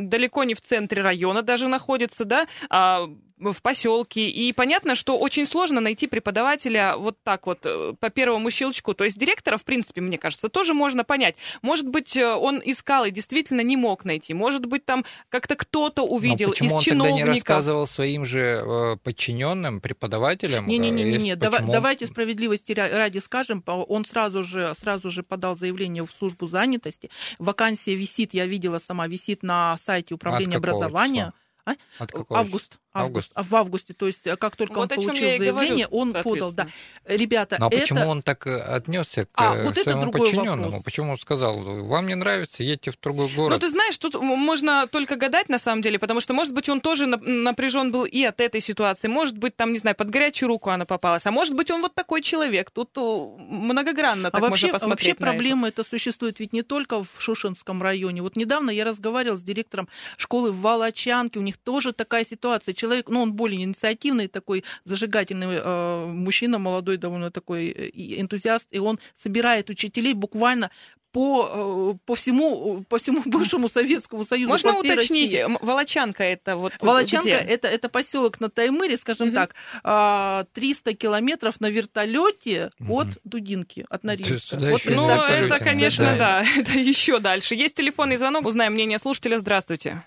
далеко 0.07 0.43
не 0.43 0.55
в 0.55 0.61
центре 0.61 1.01
района 1.03 1.43
даже 1.43 1.67
находится, 1.67 2.25
да, 2.25 2.47
а 2.69 3.07
в 3.39 3.61
поселке. 3.61 4.27
И 4.29 4.53
понятно, 4.53 4.95
что 4.95 5.17
очень 5.17 5.45
сложно 5.45 5.81
найти 5.81 6.07
преподавателя 6.07 6.95
вот 6.97 7.17
так 7.23 7.45
вот 7.45 7.59
э, 7.65 7.93
по 7.99 8.09
первому 8.09 8.49
щелчку. 8.49 8.93
То 8.93 9.03
есть 9.03 9.17
директора, 9.19 9.57
в 9.57 9.63
принципе, 9.65 9.99
мне 10.01 10.17
кажется, 10.17 10.47
тоже 10.49 10.73
можно 10.73 11.03
понять. 11.03 11.35
Может 11.61 11.87
быть, 11.87 12.15
э, 12.15 12.25
он 12.33 12.61
искал 12.63 13.03
и 13.05 13.11
действительно 13.11 13.59
не 13.61 13.75
мог 13.75 14.05
найти. 14.05 14.33
Может 14.33 14.65
быть, 14.65 14.85
там 14.85 15.03
как-то 15.29 15.55
кто-то 15.55 16.03
но 16.03 16.07
увидел 16.07 16.49
почему 16.51 16.69
из 16.69 16.73
он 16.73 16.79
тогда 16.99 17.11
не 17.11 17.23
рассказывал 17.25 17.85
своим 17.87 18.25
же 18.25 18.63
э, 18.65 18.95
подчиненным, 19.03 19.81
преподавателям? 19.81 20.65
э, 20.65 20.69
Не-не-не, 20.69 21.03
если- 21.03 21.21
не, 21.23 21.35
давай, 21.35 21.59
почему? 21.59 21.73
давайте 21.73 22.07
справедливости 22.07 22.71
ра- 22.71 22.95
ради 22.95 23.17
скажем, 23.17 23.61
по- 23.61 23.82
он 23.83 24.05
сразу 24.05 24.43
же, 24.43 24.73
сразу 24.79 25.11
же 25.11 25.23
подал 25.23 25.55
заявление 25.55 26.05
в 26.05 26.11
службу 26.11 26.47
занятости. 26.47 27.09
Вакансия 27.39 27.95
висит, 27.95 28.33
я 28.33 28.45
видела 28.45 28.79
сама, 28.79 29.07
висит 29.07 29.43
на 29.43 29.77
сайте 29.77 30.13
управления 30.15 30.57
образования. 30.57 31.33
числа? 31.65 31.77
А? 31.99 32.03
От 32.03 32.11
какого 32.11 32.39
Август. 32.39 32.79
Август. 32.93 33.31
Август. 33.31 33.31
А 33.33 33.43
в 33.43 33.55
августе, 33.55 33.93
то 33.93 34.07
есть 34.07 34.25
э, 34.27 34.35
как 34.37 34.55
только 34.55 34.73
Вот 34.75 34.91
он 34.91 34.97
получил 34.97 35.13
и 35.13 35.37
говорю, 35.37 35.39
заявление, 35.39 35.87
он 35.87 36.13
подал. 36.13 36.53
Да. 36.53 36.67
Ребята, 37.05 37.57
Ну 37.59 37.65
а 37.65 37.69
это... 37.69 37.81
почему 37.81 38.07
он 38.09 38.21
так 38.21 38.45
э, 38.45 38.59
отнесся 38.59 39.25
к 39.25 39.29
А, 39.33 39.55
э, 39.55 39.63
вот 39.63 39.77
это 39.77 39.91
своему 39.91 40.11
подчиненному? 40.11 40.63
вопрос. 40.65 40.83
Почему 40.83 41.11
он 41.11 41.17
сказал, 41.17 41.59
вам 41.59 42.07
не 42.07 42.15
нравится, 42.15 42.63
едьте 42.63 42.91
в 42.91 42.99
другой 42.99 43.29
Ну, 43.29 43.35
город? 43.35 43.61
ты 43.61 43.69
знаешь, 43.69 43.97
тут 43.97 44.15
можно 44.21 44.87
только 44.87 45.15
гадать, 45.15 45.49
на 45.49 45.57
самом 45.57 45.81
деле, 45.81 45.97
потому 45.97 46.19
что, 46.19 46.33
может 46.33 46.53
быть, 46.53 46.69
он 46.69 46.81
тоже 46.81 47.07
напряжен 47.07 47.91
был 47.91 48.05
и 48.05 48.23
от 48.23 48.39
этой 48.39 48.61
ситуации. 48.61 49.07
Может 49.07 49.37
быть, 49.37 49.55
там, 49.55 49.71
не 49.71 49.79
знаю, 49.79 49.95
под 49.95 50.09
горячую 50.09 50.49
руку 50.49 50.69
она 50.69 50.85
попалась. 50.85 51.25
А 51.25 51.31
может 51.31 51.55
быть, 51.55 51.71
он 51.71 51.81
вот 51.81 51.95
такой 51.95 52.21
человек. 52.21 52.69
Тут 52.71 52.91
э, 52.97 53.01
многогранно 53.01 54.29
так 54.29 54.39
а 54.39 54.43
вообще, 54.43 54.67
можно 54.67 54.73
посмотреть 54.73 55.07
вообще 55.07 55.09
на 55.09 55.13
это. 55.13 55.37
проблема 55.37 55.67
это 55.67 55.83
существует 55.83 56.39
ведь 56.39 56.53
не 56.53 56.61
только 56.61 57.03
в 57.03 57.07
Шушинском 57.17 57.81
районе. 57.81 58.21
Вот 58.21 58.35
недавно 58.35 58.69
я 58.69 58.85
разговаривала 58.85 59.37
с 59.37 59.41
директором 59.41 59.87
школы 60.17 60.51
в 60.51 60.61
Волочанке, 60.61 61.39
у 61.39 61.41
них 61.41 61.57
тоже 61.57 61.93
такая 61.93 62.25
ситуация. 62.25 62.73
Человек, 62.83 63.07
ну, 63.07 63.21
он 63.21 63.31
более 63.31 63.63
инициативный, 63.63 64.27
такой 64.27 64.65
зажигательный 64.83 65.47
э, 65.57 66.05
мужчина, 66.07 66.59
молодой 66.59 66.97
довольно 66.97 67.31
такой 67.31 67.67
э, 67.69 67.89
энтузиаст, 67.93 68.67
и 68.71 68.79
он 68.79 68.99
собирает 69.15 69.69
учителей 69.69 70.13
буквально 70.13 70.69
по, 71.13 71.93
э, 71.93 71.97
по, 72.05 72.15
всему, 72.15 72.83
по 72.89 72.97
всему 72.97 73.21
бывшему 73.25 73.69
Советскому 73.69 74.25
Союзу. 74.25 74.49
Можно 74.49 74.73
по 74.73 74.79
всей 74.79 74.93
уточнить, 74.93 75.33
России. 75.33 75.57
Волочанка 75.61 76.23
это 76.25 76.57
вот 76.57 76.73
Волочанка 76.81 77.29
где? 77.29 77.37
это, 77.37 77.69
это 77.69 77.87
поселок 77.87 78.41
на 78.41 78.49
Таймыре, 78.49 78.97
скажем 78.97 79.27
Мгм. 79.27 79.35
так, 79.35 79.55
а, 79.83 80.45
300 80.53 80.93
километров 80.93 81.61
на 81.61 81.69
вертолете 81.69 82.71
Мгм. 82.79 82.91
от 82.91 83.07
Дудинки, 83.23 83.85
от 83.89 84.03
Норильска. 84.03 84.57
Вот 84.57 84.81
Ну, 84.85 85.07
это, 85.09 85.59
конечно, 85.59 86.15
да. 86.17 86.41
да, 86.41 86.45
это 86.57 86.73
еще 86.73 87.19
дальше. 87.19 87.55
Есть 87.55 87.77
телефонный 87.77 88.17
звонок, 88.17 88.45
узнаем 88.45 88.73
мнение 88.73 88.97
слушателя. 88.97 89.37
Здравствуйте. 89.37 90.03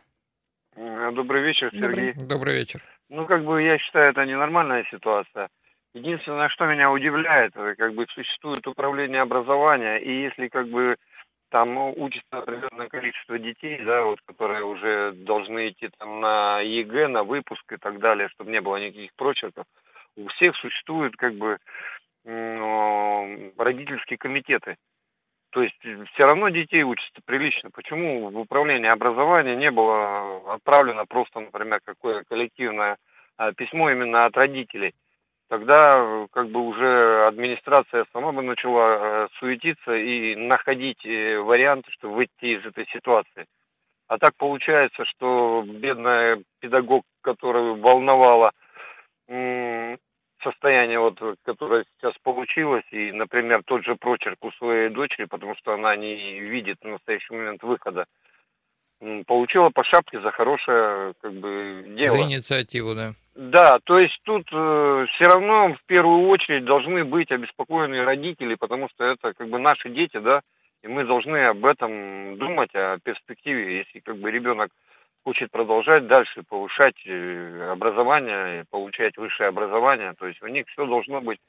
Добрый 0.77 1.43
вечер, 1.43 1.71
Добрый. 1.73 2.13
Сергей. 2.13 2.27
Добрый 2.27 2.55
вечер. 2.55 2.81
Ну, 3.09 3.27
как 3.27 3.45
бы 3.45 3.63
я 3.63 3.79
считаю, 3.79 4.11
это 4.11 4.25
ненормальная 4.27 4.85
ситуация. 4.91 5.49
Единственное, 5.95 6.51
что 6.51 6.67
меня 6.67 6.91
удивляет, 6.91 7.57
э, 7.57 7.75
как 7.79 7.95
бы 7.95 8.07
существует 8.11 8.67
управление 8.67 9.23
образования, 9.23 9.97
и 9.97 10.23
если 10.25 10.49
как 10.49 10.69
бы 10.69 10.97
там 11.49 11.79
учится 11.79 12.39
определенное 12.39 12.89
количество 12.89 13.39
детей, 13.39 13.81
да, 13.83 14.03
вот, 14.03 14.19
которые 14.27 14.65
уже 14.65 15.13
должны 15.13 15.71
идти 15.71 15.89
там 15.97 16.21
на 16.21 16.61
ЕГЭ, 16.61 17.09
на 17.09 17.23
выпуск 17.23 17.73
и 17.73 17.77
так 17.77 17.99
далее, 17.99 18.29
чтобы 18.29 18.51
не 18.51 18.61
было 18.61 18.77
никаких 18.77 19.15
прочерков, 19.17 19.65
у 20.17 20.29
всех 20.29 20.55
существуют 20.57 21.17
как 21.17 21.35
бы 21.35 21.59
родительские 22.25 24.19
комитеты. 24.19 24.77
То 25.57 25.63
есть 25.63 25.81
все 25.81 26.25
равно 26.25 26.51
детей 26.51 26.83
учатся 26.83 27.23
прилично. 27.25 27.71
Почему 27.71 28.29
в 28.29 28.39
управление 28.39 28.91
образования 28.91 29.57
не 29.57 29.71
было 29.71 30.53
отправлено 30.53 31.07
просто, 31.07 31.41
например, 31.41 31.81
какое 31.83 32.25
коллективное 32.29 32.99
а, 33.39 33.53
письмо 33.53 33.89
именно 33.89 34.27
от 34.27 34.37
родителей? 34.37 34.93
Тогда 35.49 35.93
э, 35.95 36.27
как 36.31 36.51
бы 36.51 36.61
уже 36.61 37.27
администрация 37.29 38.05
сама 38.13 38.33
бы 38.33 38.43
начала 38.43 38.99
э, 38.99 39.29
суетиться 39.39 39.95
и 39.95 40.37
находить 40.37 41.07
э, 41.07 41.39
варианты, 41.39 41.91
чтобы 41.93 42.17
выйти 42.17 42.59
из 42.59 42.67
этой 42.67 42.85
ситуации. 42.93 43.47
А 44.09 44.19
так 44.19 44.37
получается, 44.37 45.07
что 45.07 45.65
бедная 45.67 46.43
педагог, 46.61 47.05
которую 47.23 47.77
волновала 47.77 48.53
состояние, 50.47 50.99
вот, 51.01 51.19
которое 51.45 51.85
сейчас 51.85 52.15
получилось, 52.23 52.85
и, 52.93 53.13
например, 53.13 53.63
тот 53.65 53.85
же 53.85 53.97
прочерк 53.97 54.45
у 54.45 54.53
своей 54.53 54.91
дочери, 54.91 55.25
потому 55.25 55.55
что 55.57 55.73
она 55.75 55.97
не 55.97 56.41
видит 56.41 56.79
в 56.83 56.89
настоящий 56.89 57.35
момент 57.35 57.63
выхода, 57.63 58.07
получила 59.27 59.71
по 59.71 59.85
шапке 59.85 60.21
за 60.21 60.31
хорошее 60.31 61.15
как 61.21 61.33
бы 61.33 61.85
дело. 61.97 62.17
За 62.17 62.23
инициативу, 62.23 62.95
да. 62.95 63.13
Да, 63.35 63.79
то 63.85 63.99
есть 63.99 64.19
тут 64.23 64.47
все 64.47 65.25
равно 65.25 65.75
в 65.75 65.87
первую 65.87 66.29
очередь 66.29 66.65
должны 66.65 67.05
быть 67.05 67.31
обеспокоены 67.31 68.05
родители, 68.05 68.55
потому 68.55 68.89
что 68.89 69.05
это 69.05 69.35
как 69.35 69.49
бы 69.49 69.59
наши 69.59 69.91
дети, 69.91 70.19
да, 70.19 70.41
и 70.83 70.89
мы 70.89 71.05
должны 71.05 71.37
об 71.47 71.65
этом 71.67 72.39
думать, 72.39 72.75
о 72.75 72.99
перспективе, 73.03 73.79
если 73.79 73.99
как 74.01 74.17
бы 74.17 74.31
ребенок 74.31 74.71
хочет 75.27 75.51
продолжать 75.51 76.07
дальше 76.07 76.45
повышать 76.49 76.95
э, 77.05 77.71
образование, 77.73 78.65
получать 78.71 79.17
высшее 79.17 79.49
образование, 79.49 80.15
то 80.17 80.29
есть 80.29 80.41
у 80.41 80.47
них 80.47 80.67
все 80.69 80.87
должно 80.87 81.21
быть 81.21 81.41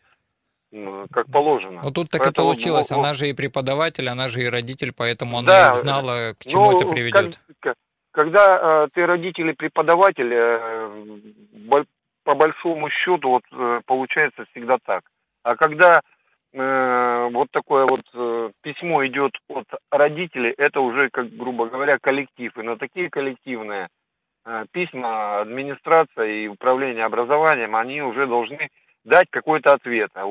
как 1.11 1.27
положено. 1.31 1.81
Ну 1.83 1.91
тут 1.91 2.09
так 2.09 2.21
Поэтому 2.23 2.47
и 2.47 2.53
получилось. 2.53 2.89
вот- 2.89 2.97
Она 2.99 3.13
же 3.13 3.27
и 3.29 3.33
преподаватель, 3.33 4.09
она 4.09 4.29
же 4.29 4.41
и 4.41 4.49
родитель, 4.49 4.93
поэтому 4.97 5.37
она 5.37 5.47
Да, 5.47 5.75
знала, 5.75 6.33
к 6.39 6.43
чему 6.43 6.71
Ну, 6.71 6.77
это 6.77 6.89
приведет. 6.89 7.39
Как, 7.61 7.75
когда 8.11 8.45
э, 8.85 8.87
ты 8.93 9.05
родитель 9.05 9.49
и 9.51 9.53
преподаватель, 9.53 10.33
э, 10.33 11.83
по 12.23 12.33
большому 12.33 12.89
счету 12.89 13.29
вот 13.29 13.43
э, 13.51 13.81
получается 13.85 14.45
всегда 14.51 14.77
так. 14.83 15.03
А 15.43 15.55
когда 15.55 16.01
э, 16.53 17.29
вот 17.31 17.47
такое 17.51 17.85
вот 17.89 18.01
э, 18.13 18.51
письмо 18.61 19.05
идет 19.05 19.31
от 19.49 19.65
родителей, 19.91 20.53
это 20.57 20.81
уже, 20.81 21.09
как 21.09 21.29
грубо 21.35 21.67
говоря, 21.67 21.97
коллектив. 22.01 22.51
И 22.57 22.61
на 22.61 22.77
такие 22.77 23.09
коллективные 23.09 23.89
э, 24.45 24.65
письма 24.71 25.41
администрация 25.41 26.25
и 26.25 26.47
управление 26.47 27.05
образованием, 27.05 27.75
они 27.75 28.01
уже 28.01 28.27
должны 28.27 28.69
дать 29.03 29.27
какой-то 29.29 29.73
ответ. 29.73 30.09
А 30.15 30.25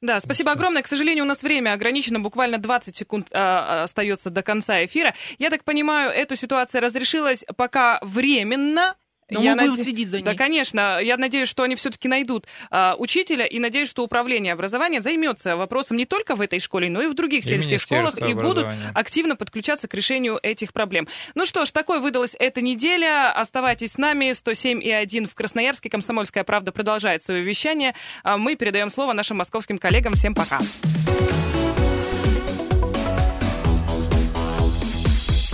да, 0.00 0.20
спасибо 0.20 0.52
огромное. 0.52 0.82
К 0.82 0.86
сожалению, 0.86 1.24
у 1.24 1.28
нас 1.28 1.42
время 1.42 1.72
ограничено, 1.72 2.20
буквально 2.20 2.58
20 2.58 2.96
секунд 2.96 3.28
а, 3.32 3.82
остается 3.82 4.30
до 4.30 4.42
конца 4.42 4.84
эфира. 4.84 5.14
Я 5.38 5.50
так 5.50 5.64
понимаю, 5.64 6.10
эта 6.10 6.36
ситуация 6.36 6.80
разрешилась 6.80 7.44
пока 7.56 7.98
временно, 8.02 8.96
но 9.30 9.42
я 9.42 9.54
мы 9.54 9.62
будем 9.62 9.74
над... 9.74 9.80
следить 9.80 10.08
за 10.08 10.16
ней. 10.18 10.24
Да, 10.24 10.34
конечно. 10.34 11.00
Я 11.00 11.16
надеюсь, 11.16 11.48
что 11.48 11.64
они 11.64 11.74
все-таки 11.74 12.08
найдут 12.08 12.46
а, 12.70 12.94
учителя, 12.96 13.44
и 13.44 13.58
надеюсь, 13.58 13.88
что 13.88 14.04
управление 14.04 14.52
образования 14.52 15.00
займется 15.00 15.56
вопросом 15.56 15.96
не 15.96 16.04
только 16.04 16.34
в 16.34 16.40
этой 16.40 16.60
школе, 16.60 16.88
но 16.88 17.02
и 17.02 17.06
в 17.06 17.14
других 17.14 17.44
и 17.44 17.48
сельских 17.48 17.80
школах, 17.80 18.18
и 18.18 18.34
будут 18.34 18.66
активно 18.94 19.36
подключаться 19.36 19.88
к 19.88 19.94
решению 19.94 20.38
этих 20.42 20.72
проблем. 20.72 21.08
Ну 21.34 21.44
что 21.44 21.64
ж, 21.64 21.70
такой 21.70 22.00
выдалась 22.00 22.36
эта 22.38 22.60
неделя. 22.60 23.32
Оставайтесь 23.32 23.92
с 23.92 23.98
нами. 23.98 24.32
107 24.32 24.82
и 24.82 24.90
1 24.90 25.26
в 25.26 25.34
Красноярске. 25.34 25.90
Комсомольская 25.90 26.44
правда 26.44 26.72
продолжает 26.72 27.22
свое 27.22 27.42
вещание. 27.42 27.94
А 28.22 28.36
мы 28.36 28.56
передаем 28.56 28.90
слово 28.90 29.12
нашим 29.12 29.38
московским 29.38 29.78
коллегам. 29.78 30.14
Всем 30.14 30.34
пока. 30.34 30.60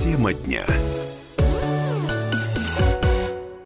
Тема 0.03 0.35
дня. 0.35 0.66